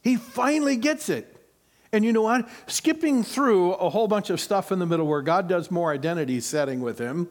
He 0.02 0.16
finally 0.16 0.76
gets 0.76 1.08
it. 1.08 1.34
And 1.92 2.04
you 2.04 2.12
know 2.12 2.20
what? 2.20 2.46
Skipping 2.66 3.24
through 3.24 3.72
a 3.72 3.88
whole 3.88 4.06
bunch 4.06 4.28
of 4.28 4.38
stuff 4.38 4.70
in 4.70 4.80
the 4.80 4.84
middle 4.84 5.06
where 5.06 5.22
God 5.22 5.48
does 5.48 5.70
more 5.70 5.90
identity 5.90 6.40
setting 6.40 6.82
with 6.82 6.98
him, 6.98 7.30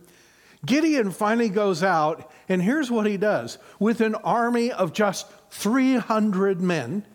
Gideon 0.66 1.12
finally 1.12 1.50
goes 1.50 1.84
out, 1.84 2.32
and 2.50 2.64
here's 2.64 2.90
what 2.90 3.06
he 3.06 3.18
does 3.18 3.60
with 3.78 4.02
an 4.02 4.16
army 4.16 4.72
of 4.72 4.92
just 4.92 5.28
300 5.52 6.62
men. 6.62 7.06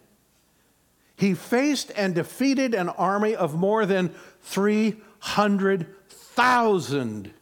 He 1.16 1.34
faced 1.34 1.90
and 1.96 2.14
defeated 2.14 2.72
an 2.72 2.88
army 2.88 3.34
of 3.34 3.56
more 3.56 3.84
than 3.84 4.14
300,000 5.24 7.32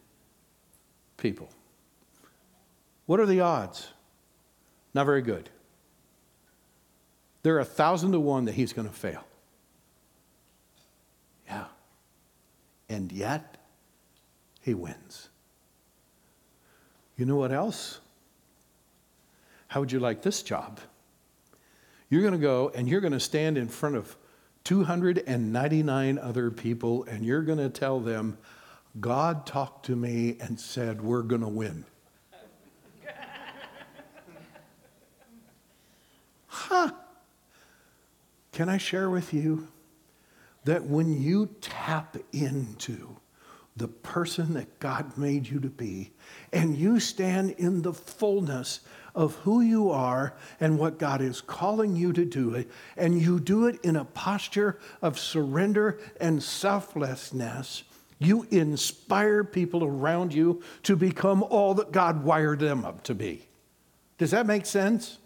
people. 1.17 1.49
What 3.05 3.19
are 3.19 3.25
the 3.25 3.41
odds? 3.41 3.89
Not 4.93 5.05
very 5.05 5.21
good. 5.21 5.49
There 7.41 7.55
are 7.55 7.59
a 7.59 7.65
thousand 7.65 8.13
to 8.13 8.19
one 8.19 8.45
that 8.45 8.53
he's 8.53 8.71
going 8.71 8.87
to 8.87 8.93
fail. 8.93 9.25
Yeah. 11.45 11.65
And 12.87 13.11
yet, 13.11 13.57
he 14.61 14.73
wins. 14.73 15.27
You 17.17 17.25
know 17.25 17.35
what 17.35 17.51
else? 17.51 17.99
How 19.67 19.81
would 19.81 19.91
you 19.91 19.99
like 19.99 20.21
this 20.21 20.41
job? 20.41 20.79
You're 22.09 22.21
going 22.21 22.33
to 22.33 22.39
go 22.39 22.71
and 22.73 22.87
you're 22.87 23.01
going 23.01 23.13
to 23.13 23.19
stand 23.19 23.57
in 23.57 23.67
front 23.67 23.97
of 23.97 24.15
299 24.63 26.17
other 26.17 26.49
people 26.51 27.03
and 27.03 27.25
you're 27.25 27.41
going 27.41 27.57
to 27.57 27.69
tell 27.69 27.99
them, 27.99 28.37
God 28.99 29.45
talked 29.45 29.85
to 29.87 29.95
me 29.95 30.37
and 30.39 30.59
said, 30.59 31.01
We're 31.01 31.23
going 31.23 31.41
to 31.41 31.47
win. 31.47 31.85
huh. 36.47 36.91
Can 38.51 38.69
I 38.69 38.77
share 38.77 39.09
with 39.09 39.33
you 39.33 39.67
that 40.65 40.83
when 40.83 41.21
you 41.21 41.49
tap 41.59 42.17
into 42.31 43.17
the 43.75 43.87
person 43.87 44.53
that 44.53 44.79
God 44.79 45.17
made 45.17 45.47
you 45.47 45.59
to 45.59 45.69
be, 45.69 46.11
and 46.51 46.77
you 46.77 46.99
stand 46.99 47.51
in 47.51 47.81
the 47.81 47.93
fullness 47.93 48.81
of 49.15 49.35
who 49.37 49.61
you 49.61 49.89
are 49.91 50.35
and 50.59 50.77
what 50.77 50.99
God 50.99 51.21
is 51.21 51.41
calling 51.41 51.95
you 51.95 52.13
to 52.13 52.25
do, 52.25 52.65
and 52.97 53.19
you 53.19 53.39
do 53.39 53.67
it 53.67 53.79
in 53.83 53.95
a 53.95 54.05
posture 54.05 54.79
of 55.01 55.19
surrender 55.19 55.99
and 56.19 56.41
selflessness, 56.41 57.83
you 58.19 58.47
inspire 58.51 59.43
people 59.43 59.83
around 59.83 60.33
you 60.33 60.61
to 60.83 60.95
become 60.95 61.43
all 61.43 61.73
that 61.75 61.91
God 61.91 62.23
wired 62.23 62.59
them 62.59 62.85
up 62.85 63.03
to 63.03 63.15
be. 63.15 63.47
Does 64.17 64.31
that 64.31 64.45
make 64.45 64.65
sense? 64.65 65.17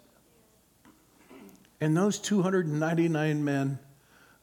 And 1.80 1.96
those 1.96 2.18
299 2.18 3.44
men 3.44 3.78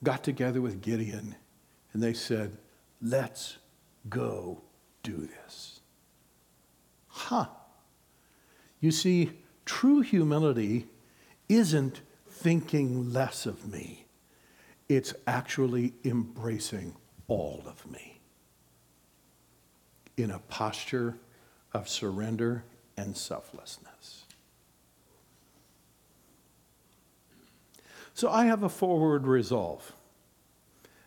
got 0.03 0.23
together 0.23 0.61
with 0.61 0.81
Gideon 0.81 1.35
and 1.91 2.01
they 2.01 2.13
said, 2.13 2.55
Let's 3.01 3.57
go 4.09 4.61
do 5.03 5.27
this. 5.27 5.79
Huh. 7.07 7.47
You 8.79 8.91
see, 8.91 9.31
true 9.65 10.01
humility 10.01 10.87
isn't 11.49 12.01
thinking 12.27 13.13
less 13.13 13.45
of 13.45 13.71
me, 13.71 14.05
it's 14.89 15.13
actually 15.25 15.93
embracing 16.03 16.95
all 17.27 17.63
of 17.65 17.89
me 17.89 18.19
in 20.17 20.31
a 20.31 20.39
posture 20.39 21.17
of 21.73 21.89
surrender 21.89 22.63
and 22.97 23.15
selflessness. 23.15 24.25
So 28.13 28.29
I 28.29 28.45
have 28.45 28.63
a 28.63 28.69
forward 28.69 29.27
resolve. 29.27 29.93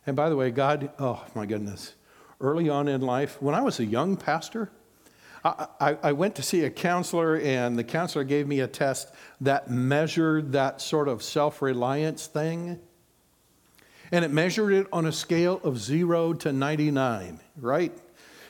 And 0.07 0.15
by 0.15 0.29
the 0.29 0.37
way, 0.37 0.51
God, 0.51 0.91
oh 0.99 1.25
my 1.35 1.47
goodness, 1.47 1.95
early 2.41 2.69
on 2.69 2.89
in 2.89 3.01
life, 3.01 3.41
when 3.43 3.55
I 3.55 3.61
was 3.61 3.81
a 3.81 3.85
young 3.85 4.17
pastor, 4.17 4.71
I, 5.45 5.67
I, 5.81 5.99
I, 6.03 6.13
went 6.13 6.35
to 6.37 6.43
see 6.43 6.65
a 6.65 6.71
counselor, 6.71 7.37
and 7.37 7.79
the 7.79 7.85
counselor 7.85 8.25
gave 8.25 8.47
me 8.47 8.61
a 8.61 8.67
test 8.67 9.13
that 9.41 9.71
measured 9.71 10.53
that 10.53 10.81
sort 10.81 11.09
of 11.09 11.23
self 11.23 11.63
reliance 11.63 12.27
thing. 12.27 12.81
And 14.11 14.25
it 14.25 14.31
measured 14.31 14.73
it 14.73 14.87
on 14.93 15.07
a 15.07 15.13
scale 15.13 15.61
of 15.63 15.79
zero 15.79 16.33
to 16.33 16.53
99, 16.53 17.41
right? 17.61 17.93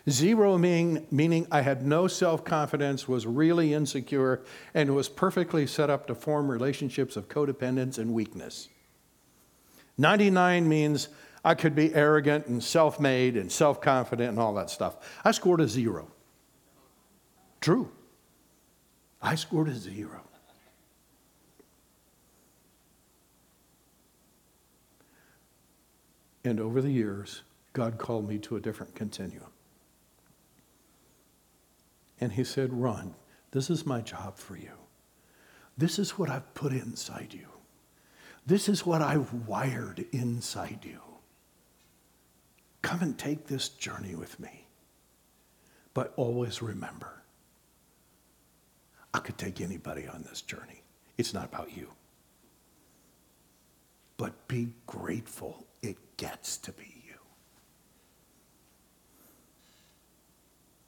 Zero 0.08 0.56
meaning, 0.56 1.06
meaning 1.10 1.46
I 1.50 1.60
had 1.60 1.84
no 1.84 2.06
self 2.06 2.44
confidence, 2.44 3.06
was 3.08 3.26
really 3.26 3.74
insecure, 3.74 4.42
and 4.72 4.94
was 4.94 5.08
perfectly 5.08 5.66
set 5.66 5.90
up 5.90 6.06
to 6.06 6.14
form 6.14 6.50
relationships 6.50 7.16
of 7.16 7.28
codependence 7.28 7.98
and 7.98 8.14
weakness. 8.14 8.68
99 9.98 10.68
means 10.68 11.08
I 11.44 11.54
could 11.54 11.74
be 11.74 11.94
arrogant 11.94 12.46
and 12.46 12.62
self 12.62 12.98
made 12.98 13.36
and 13.36 13.50
self 13.50 13.80
confident 13.80 14.30
and 14.30 14.38
all 14.38 14.54
that 14.54 14.70
stuff. 14.70 14.96
I 15.24 15.30
scored 15.30 15.60
a 15.60 15.68
zero. 15.68 16.08
True. 17.60 17.90
I 19.20 19.34
scored 19.34 19.68
a 19.68 19.74
zero. 19.74 20.22
And 26.44 26.60
over 26.60 26.80
the 26.80 26.90
years, 26.90 27.42
God 27.72 27.98
called 27.98 28.28
me 28.28 28.38
to 28.38 28.56
a 28.56 28.60
different 28.60 28.94
continuum. 28.94 29.50
And 32.20 32.32
he 32.32 32.44
said, 32.44 32.72
Run, 32.72 33.14
this 33.50 33.70
is 33.70 33.86
my 33.86 34.00
job 34.00 34.36
for 34.38 34.56
you. 34.56 34.72
This 35.76 35.98
is 35.98 36.18
what 36.18 36.30
I've 36.30 36.54
put 36.54 36.72
inside 36.72 37.32
you. 37.32 37.46
This 38.46 38.68
is 38.68 38.86
what 38.86 39.02
I've 39.02 39.32
wired 39.46 40.06
inside 40.12 40.80
you. 40.82 41.00
Come 42.82 43.00
and 43.02 43.18
take 43.18 43.46
this 43.46 43.68
journey 43.68 44.14
with 44.14 44.38
me. 44.38 44.66
But 45.94 46.12
always 46.16 46.62
remember, 46.62 47.22
I 49.12 49.18
could 49.18 49.38
take 49.38 49.60
anybody 49.60 50.06
on 50.06 50.22
this 50.28 50.42
journey. 50.42 50.82
It's 51.16 51.34
not 51.34 51.46
about 51.46 51.76
you. 51.76 51.88
But 54.16 54.48
be 54.48 54.68
grateful 54.86 55.66
it 55.82 55.96
gets 56.16 56.56
to 56.58 56.72
be 56.72 57.02
you. 57.06 57.14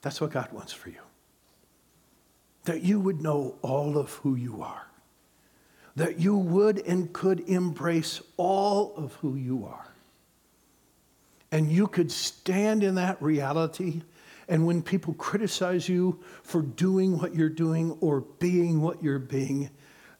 That's 0.01 0.21
what 0.21 0.31
God 0.31 0.51
wants 0.51 0.73
for 0.73 0.89
you 0.89 1.01
that 2.65 2.83
you 2.83 2.99
would 2.99 3.21
know 3.21 3.55
all 3.61 3.97
of 3.97 4.11
who 4.15 4.35
you 4.35 4.61
are, 4.61 4.87
that 5.95 6.19
you 6.19 6.35
would 6.35 6.79
and 6.85 7.11
could 7.11 7.39
embrace 7.49 8.21
all 8.37 8.93
of 8.95 9.13
who 9.15 9.35
you 9.35 9.65
are. 9.65 9.90
And 11.51 11.71
you 11.71 11.87
could 11.87 12.11
stand 12.11 12.83
in 12.83 12.95
that 12.95 13.21
reality. 13.21 14.01
And 14.47 14.65
when 14.65 14.81
people 14.81 15.13
criticize 15.13 15.87
you 15.89 16.19
for 16.43 16.61
doing 16.61 17.19
what 17.19 17.35
you're 17.35 17.49
doing 17.49 17.91
or 18.01 18.21
being 18.21 18.81
what 18.81 19.03
you're 19.03 19.19
being, 19.19 19.69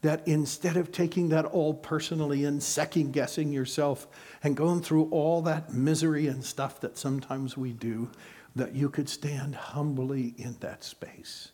that 0.01 0.27
instead 0.27 0.77
of 0.77 0.91
taking 0.91 1.29
that 1.29 1.45
all 1.45 1.73
personally 1.73 2.43
and 2.45 2.61
second 2.61 3.11
guessing 3.13 3.53
yourself 3.53 4.07
and 4.43 4.55
going 4.57 4.81
through 4.81 5.05
all 5.11 5.41
that 5.43 5.73
misery 5.73 6.27
and 6.27 6.43
stuff 6.43 6.79
that 6.81 6.97
sometimes 6.97 7.55
we 7.55 7.71
do, 7.71 8.09
that 8.55 8.73
you 8.73 8.89
could 8.89 9.07
stand 9.07 9.55
humbly 9.55 10.33
in 10.37 10.55
that 10.59 10.83
space 10.83 11.51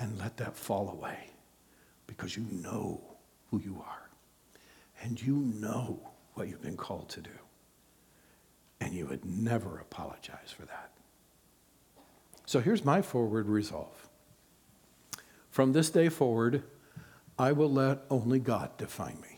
and 0.00 0.18
let 0.18 0.36
that 0.38 0.56
fall 0.56 0.90
away 0.90 1.30
because 2.06 2.36
you 2.36 2.46
know 2.50 3.00
who 3.50 3.60
you 3.60 3.82
are 3.86 4.10
and 5.02 5.20
you 5.20 5.36
know 5.36 6.00
what 6.34 6.48
you've 6.48 6.62
been 6.62 6.76
called 6.76 7.08
to 7.08 7.20
do. 7.20 7.30
And 8.80 8.92
you 8.92 9.06
would 9.06 9.24
never 9.24 9.78
apologize 9.78 10.52
for 10.54 10.66
that. 10.66 10.90
So 12.44 12.60
here's 12.60 12.84
my 12.84 13.02
forward 13.02 13.48
resolve. 13.48 14.08
From 15.50 15.72
this 15.72 15.90
day 15.90 16.08
forward, 16.08 16.62
I 17.38 17.52
will 17.52 17.72
let 17.72 18.02
only 18.10 18.38
God 18.38 18.76
define 18.76 19.18
me. 19.20 19.36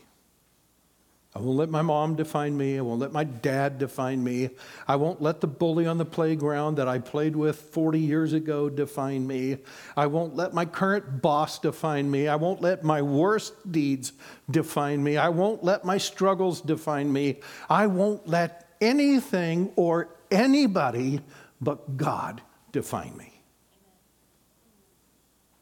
I 1.35 1.39
won't 1.39 1.57
let 1.57 1.69
my 1.69 1.83
mom 1.83 2.15
define 2.15 2.57
me. 2.57 2.79
I 2.79 2.81
won't 2.81 2.99
let 2.99 3.11
my 3.11 3.23
dad 3.23 3.77
define 3.77 4.23
me. 4.23 4.49
I 4.87 4.95
won't 4.95 5.21
let 5.21 5.41
the 5.41 5.47
bully 5.47 5.85
on 5.85 5.99
the 5.99 6.05
playground 6.05 6.75
that 6.75 6.87
I 6.87 6.97
played 6.97 7.35
with 7.35 7.55
40 7.55 7.99
years 7.99 8.33
ago 8.33 8.67
define 8.67 9.27
me. 9.27 9.59
I 9.95 10.07
won't 10.07 10.35
let 10.35 10.55
my 10.55 10.65
current 10.65 11.21
boss 11.21 11.59
define 11.59 12.09
me. 12.09 12.27
I 12.27 12.35
won't 12.35 12.61
let 12.61 12.83
my 12.83 13.03
worst 13.03 13.71
deeds 13.71 14.11
define 14.49 15.03
me. 15.03 15.17
I 15.17 15.29
won't 15.29 15.63
let 15.63 15.85
my 15.85 15.99
struggles 15.99 16.61
define 16.61 17.13
me. 17.13 17.41
I 17.69 17.85
won't 17.85 18.27
let 18.27 18.68
anything 18.81 19.71
or 19.75 20.09
anybody 20.31 21.21
but 21.61 21.97
God 21.97 22.41
define 22.71 23.15
me. 23.17 23.33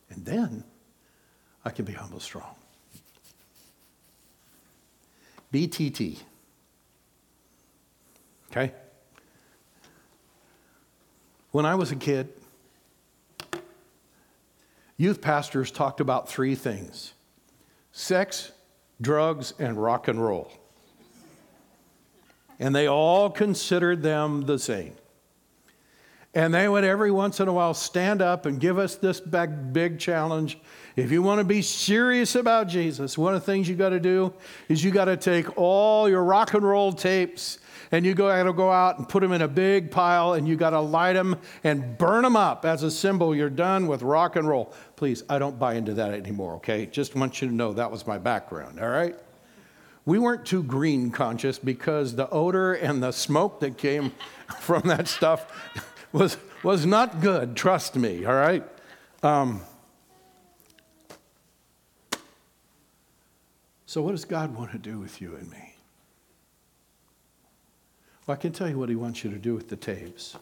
And 0.10 0.26
then 0.26 0.64
I 1.66 1.70
can 1.70 1.86
be 1.86 1.94
humble 1.94 2.20
strong. 2.20 2.56
BTT. 5.54 6.20
Okay? 8.52 8.74
When 11.52 11.66
I 11.66 11.76
was 11.76 11.92
a 11.92 11.96
kid, 11.96 12.30
youth 14.98 15.22
pastors 15.22 15.72
talked 15.72 16.00
about 16.00 16.30
three 16.30 16.56
things 16.56 17.14
sex, 17.92 18.52
drugs, 19.02 19.54
and 19.58 19.82
rock 19.82 20.08
and 20.08 20.24
roll. 20.24 20.52
And 22.60 22.76
they 22.76 22.88
all 22.88 23.30
considered 23.30 24.02
them 24.02 24.42
the 24.42 24.58
same. 24.58 24.94
And 26.34 26.54
they 26.54 26.70
would 26.70 26.84
every 26.84 27.10
once 27.10 27.40
in 27.40 27.48
a 27.48 27.54
while 27.54 27.74
stand 27.74 28.22
up 28.22 28.46
and 28.46 28.60
give 28.60 28.78
us 28.78 28.96
this 28.96 29.20
big, 29.20 29.74
big 29.74 29.98
challenge. 29.98 30.60
If 30.96 31.12
you 31.12 31.24
want 31.24 31.40
to 31.40 31.44
be 31.44 31.64
serious 31.64 32.36
about 32.36 32.68
Jesus, 32.68 33.18
one 33.18 33.34
of 33.34 33.42
the 33.42 33.52
things 33.52 33.68
you 33.68 33.76
got 33.76 33.90
to 33.90 34.00
do 34.00 34.34
is 34.70 34.84
you 34.84 34.92
got 34.92 35.06
to 35.06 35.18
take 35.18 35.58
all 35.58 36.08
your 36.08 36.24
rock 36.24 36.54
and 36.54 36.64
roll 36.64 36.94
tapes 36.94 37.58
and 37.92 38.06
you 38.06 38.14
got 38.14 38.44
to 38.44 38.54
go 38.54 38.72
out 38.72 39.00
and 39.00 39.10
put 39.10 39.22
them 39.22 39.32
in 39.32 39.42
a 39.42 39.48
big 39.48 39.90
pile 39.90 40.34
and 40.34 40.48
you 40.48 40.56
got 40.56 40.72
to 40.72 40.80
light 40.80 41.14
them 41.14 41.38
and 41.64 41.98
burn 41.98 42.24
them 42.24 42.36
up 42.36 42.66
as 42.66 42.84
a 42.84 42.92
symbol 42.92 43.36
you're 43.36 43.50
done 43.50 43.88
with 43.88 44.04
rock 44.04 44.36
and 44.36 44.48
roll. 44.48 44.74
Please, 44.96 45.24
I 45.30 45.40
don't 45.40 45.58
buy 45.58 45.74
into 45.74 45.96
that 45.96 46.14
anymore, 46.14 46.54
okay? 46.56 46.86
Just 46.86 47.16
want 47.16 47.42
you 47.42 47.48
to 47.48 47.54
know 47.54 47.74
that 47.74 47.90
was 47.90 48.06
my 48.06 48.18
background, 48.20 48.80
all 48.80 48.90
right? 48.90 49.16
We 50.08 50.20
weren't 50.20 50.46
too 50.46 50.64
green 50.64 51.12
conscious 51.12 51.60
because 51.60 52.16
the 52.16 52.30
odor 52.30 52.74
and 52.76 53.04
the 53.04 53.12
smoke 53.12 53.60
that 53.60 53.78
came 53.78 54.14
from 54.60 54.84
that 54.84 55.10
stuff 55.10 55.52
was, 56.14 56.38
was 56.64 56.86
not 56.86 57.20
good, 57.20 57.58
trust 57.58 57.98
me, 57.98 58.24
all 58.24 58.34
right? 58.34 58.64
Um, 59.22 59.60
so, 63.86 64.02
what 64.02 64.12
does 64.12 64.24
God 64.24 64.56
want 64.56 64.72
to 64.72 64.78
do 64.78 64.98
with 64.98 65.20
you 65.20 65.36
and 65.36 65.52
me? 65.52 65.76
Well, 68.26 68.38
I 68.38 68.40
can 68.40 68.54
tell 68.54 68.70
you 68.70 68.80
what 68.80 68.88
He 68.88 68.96
wants 68.96 69.26
you 69.26 69.30
to 69.32 69.38
do 69.38 69.56
with 69.56 69.68
the 69.68 69.76
tapes. 69.76 70.38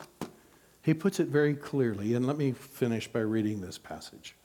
He 0.83 0.93
puts 0.93 1.19
it 1.19 1.29
very 1.29 1.55
clearly, 1.55 2.13
and 2.13 2.27
let 2.27 2.37
me 2.37 2.51
finish 2.51 3.07
by 3.07 3.21
reading 3.21 3.61
this 3.61 3.79
passage. 3.79 4.35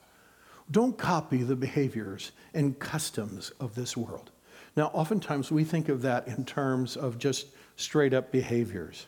Don't 0.71 0.97
copy 0.97 1.43
the 1.43 1.55
behaviors 1.55 2.31
and 2.55 2.79
customs 2.79 3.51
of 3.59 3.75
this 3.75 3.95
world. 3.95 4.31
Now, 4.75 4.87
oftentimes 4.93 5.51
we 5.51 5.63
think 5.63 5.89
of 5.89 6.01
that 6.03 6.27
in 6.27 6.45
terms 6.45 6.95
of 6.95 7.17
just 7.17 7.47
straight 7.75 8.13
up 8.13 8.31
behaviors. 8.31 9.07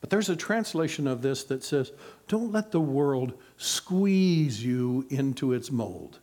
But 0.00 0.08
there's 0.08 0.30
a 0.30 0.36
translation 0.36 1.06
of 1.06 1.20
this 1.20 1.44
that 1.44 1.62
says, 1.62 1.92
Don't 2.26 2.52
let 2.52 2.70
the 2.70 2.80
world 2.80 3.34
squeeze 3.58 4.64
you 4.64 5.06
into 5.10 5.52
its 5.52 5.70
mold. 5.70 6.20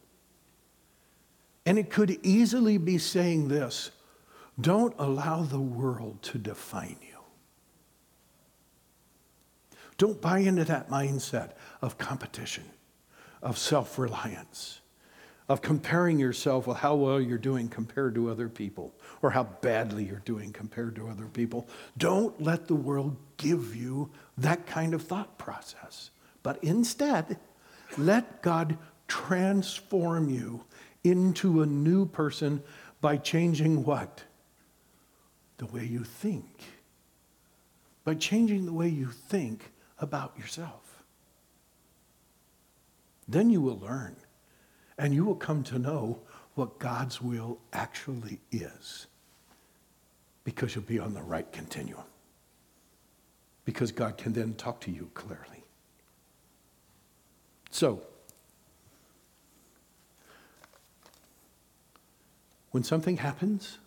And 1.65 1.77
it 1.77 1.89
could 1.89 2.17
easily 2.23 2.77
be 2.77 2.97
saying 2.97 3.49
this 3.49 3.91
don't 4.59 4.95
allow 4.97 5.43
the 5.43 5.59
world 5.59 6.23
to 6.23 6.37
define 6.37 6.97
you. 7.01 7.19
Don't 9.97 10.21
buy 10.21 10.39
into 10.39 10.63
that 10.65 10.89
mindset 10.89 11.51
of 11.81 11.97
competition, 11.97 12.63
of 13.41 13.57
self 13.57 13.99
reliance, 13.99 14.81
of 15.49 15.61
comparing 15.61 16.19
yourself 16.19 16.67
with 16.67 16.77
how 16.77 16.95
well 16.95 17.21
you're 17.21 17.37
doing 17.37 17.69
compared 17.69 18.13
to 18.15 18.29
other 18.29 18.49
people 18.49 18.93
or 19.21 19.31
how 19.31 19.43
badly 19.43 20.03
you're 20.03 20.21
doing 20.25 20.51
compared 20.51 20.95
to 20.95 21.07
other 21.07 21.27
people. 21.27 21.67
Don't 21.97 22.39
let 22.41 22.67
the 22.67 22.75
world 22.75 23.15
give 23.37 23.75
you 23.75 24.09
that 24.37 24.65
kind 24.65 24.93
of 24.93 25.03
thought 25.03 25.37
process. 25.37 26.11
But 26.43 26.61
instead, 26.63 27.39
let 27.97 28.41
God 28.41 28.77
transform 29.07 30.29
you 30.29 30.65
into 31.03 31.61
a 31.61 31.65
new 31.65 32.05
person 32.05 32.61
by 32.99 33.15
changing 33.15 33.85
what? 33.85 34.23
The 35.57 35.65
way 35.67 35.85
you 35.85 36.03
think. 36.03 36.61
By 38.03 38.15
changing 38.15 38.65
the 38.65 38.73
way 38.73 38.89
you 38.89 39.07
think 39.07 39.71
about 39.99 40.37
yourself. 40.37 41.03
Then 43.29 43.49
you 43.49 43.61
will 43.61 43.79
learn 43.79 44.15
and 44.97 45.13
you 45.13 45.23
will 45.23 45.35
come 45.35 45.63
to 45.63 45.79
know 45.79 46.19
what 46.55 46.79
God's 46.79 47.21
will 47.21 47.59
actually 47.71 48.39
is 48.51 49.07
because 50.43 50.73
you'll 50.73 50.83
be 50.85 50.97
on 50.99 51.13
the 51.13 51.21
right 51.21 51.51
continuum. 51.51 52.03
Because 53.65 53.91
God 53.91 54.17
can 54.17 54.33
then 54.33 54.53
talk 54.55 54.81
to 54.81 54.91
you 54.91 55.11
clearly. 55.13 55.63
So, 57.69 58.01
when 62.71 62.83
something 62.83 63.17
happens 63.17 63.77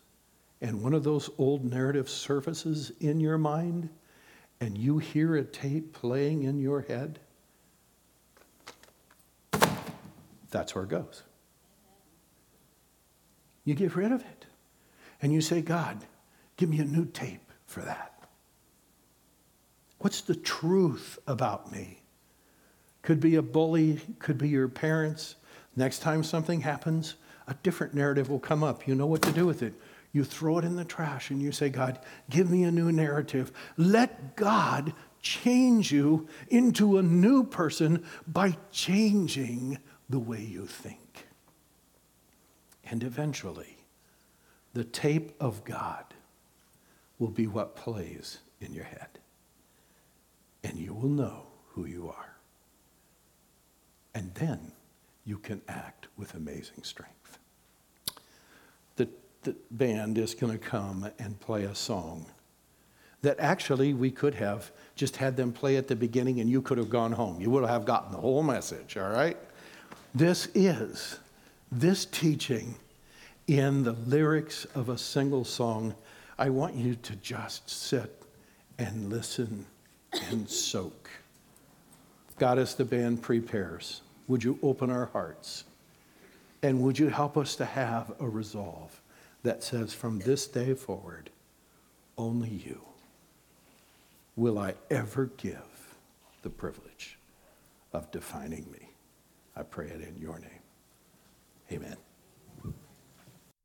and 0.61 0.81
one 0.81 0.93
of 0.93 1.03
those 1.03 1.29
old 1.37 1.65
narratives 1.65 2.13
surfaces 2.13 2.91
in 2.99 3.19
your 3.19 3.37
mind 3.37 3.89
and 4.61 4.77
you 4.77 4.99
hear 4.99 5.35
a 5.35 5.43
tape 5.43 5.93
playing 5.93 6.43
in 6.43 6.59
your 6.59 6.81
head, 6.81 7.19
that's 10.51 10.75
where 10.75 10.83
it 10.83 10.89
goes. 10.89 11.23
You 13.63 13.73
get 13.73 13.95
rid 13.95 14.11
of 14.11 14.21
it. 14.21 14.45
And 15.21 15.31
you 15.31 15.41
say, 15.41 15.61
God, 15.61 16.05
give 16.57 16.69
me 16.69 16.79
a 16.79 16.85
new 16.85 17.05
tape 17.05 17.51
for 17.65 17.81
that. 17.81 18.11
What's 19.99 20.21
the 20.21 20.35
truth 20.35 21.19
about 21.27 21.71
me? 21.71 22.01
Could 23.03 23.19
be 23.19 23.35
a 23.35 23.41
bully, 23.41 23.99
could 24.19 24.37
be 24.37 24.49
your 24.49 24.67
parents. 24.67 25.35
Next 25.75 25.99
time 25.99 26.23
something 26.23 26.61
happens, 26.61 27.15
a 27.47 27.53
different 27.61 27.93
narrative 27.93 28.29
will 28.29 28.39
come 28.39 28.63
up. 28.63 28.87
You 28.87 28.95
know 28.95 29.05
what 29.05 29.21
to 29.23 29.31
do 29.31 29.45
with 29.45 29.61
it. 29.61 29.73
You 30.11 30.23
throw 30.23 30.57
it 30.57 30.65
in 30.65 30.75
the 30.75 30.83
trash 30.85 31.29
and 31.29 31.41
you 31.41 31.51
say, 31.51 31.69
God, 31.69 31.99
give 32.29 32.49
me 32.49 32.63
a 32.63 32.71
new 32.71 32.91
narrative. 32.91 33.51
Let 33.77 34.35
God 34.35 34.93
change 35.21 35.91
you 35.91 36.27
into 36.49 36.97
a 36.97 37.03
new 37.03 37.43
person 37.43 38.03
by 38.27 38.57
changing 38.71 39.77
the 40.11 40.19
way 40.19 40.41
you 40.41 40.65
think. 40.65 41.27
And 42.83 43.03
eventually, 43.03 43.77
the 44.73 44.83
tape 44.83 45.33
of 45.39 45.63
God 45.63 46.05
will 47.19 47.29
be 47.29 47.47
what 47.47 47.75
plays 47.75 48.39
in 48.59 48.73
your 48.73 48.83
head. 48.83 49.07
And 50.63 50.77
you 50.77 50.93
will 50.93 51.09
know 51.09 51.47
who 51.69 51.85
you 51.85 52.09
are. 52.09 52.35
And 54.13 54.33
then 54.35 54.73
you 55.25 55.37
can 55.37 55.61
act 55.67 56.07
with 56.17 56.33
amazing 56.35 56.83
strength. 56.83 57.39
The, 58.97 59.07
the 59.43 59.55
band 59.71 60.17
is 60.17 60.35
going 60.35 60.51
to 60.51 60.59
come 60.59 61.09
and 61.19 61.39
play 61.39 61.63
a 61.63 61.75
song 61.75 62.25
that 63.21 63.39
actually 63.39 63.93
we 63.93 64.11
could 64.11 64.35
have 64.35 64.71
just 64.95 65.15
had 65.17 65.37
them 65.37 65.53
play 65.53 65.77
at 65.77 65.87
the 65.87 65.95
beginning 65.95 66.39
and 66.39 66.49
you 66.49 66.61
could 66.61 66.77
have 66.77 66.89
gone 66.89 67.11
home. 67.11 67.39
You 67.39 67.51
would 67.51 67.67
have 67.69 67.85
gotten 67.85 68.11
the 68.11 68.17
whole 68.17 68.43
message, 68.43 68.97
all 68.97 69.09
right? 69.09 69.37
This 70.13 70.49
is 70.53 71.19
this 71.71 72.03
teaching 72.03 72.75
in 73.47 73.83
the 73.83 73.93
lyrics 73.93 74.65
of 74.75 74.89
a 74.89 74.97
single 74.97 75.45
song, 75.45 75.95
I 76.37 76.49
want 76.49 76.75
you 76.75 76.95
to 76.95 77.15
just 77.15 77.69
sit 77.69 78.21
and 78.77 79.09
listen 79.09 79.65
and 80.29 80.49
soak. 80.49 81.09
God, 82.37 82.59
as 82.59 82.75
the 82.75 82.83
band 82.83 83.21
prepares, 83.21 84.01
would 84.27 84.43
you 84.43 84.59
open 84.61 84.89
our 84.89 85.05
hearts? 85.05 85.63
And 86.61 86.81
would 86.81 86.99
you 86.99 87.07
help 87.07 87.37
us 87.37 87.55
to 87.55 87.65
have 87.65 88.11
a 88.19 88.27
resolve 88.27 88.99
that 89.43 89.63
says, 89.63 89.93
from 89.93 90.19
this 90.19 90.45
day 90.45 90.73
forward, 90.73 91.29
only 92.17 92.49
you 92.49 92.81
will 94.35 94.59
I 94.59 94.73
ever 94.89 95.29
give 95.37 95.95
the 96.41 96.49
privilege 96.49 97.17
of 97.93 98.11
defining 98.11 98.69
me. 98.71 98.90
I 99.55 99.63
pray 99.63 99.87
it 99.87 100.01
in 100.01 100.17
your 100.17 100.39
name. 100.39 100.61
Amen. 101.71 101.97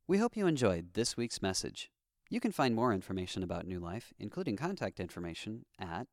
We 0.09 0.19
hope 0.19 0.37
you 0.37 0.47
enjoyed 0.47 0.95
this 0.95 1.17
week's 1.17 1.43
message. 1.43 1.91
You 2.29 2.41
can 2.41 2.53
find 2.53 2.75
more 2.75 2.93
information 2.93 3.43
about 3.43 3.67
New 3.67 3.79
Life, 3.81 4.13
including 4.19 4.57
contact 4.57 5.01
information, 5.01 5.65
at 5.79 6.07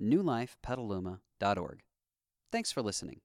newlifepetaluma.org. 0.00 1.82
Thanks 2.52 2.72
for 2.72 2.82
listening. 2.82 3.20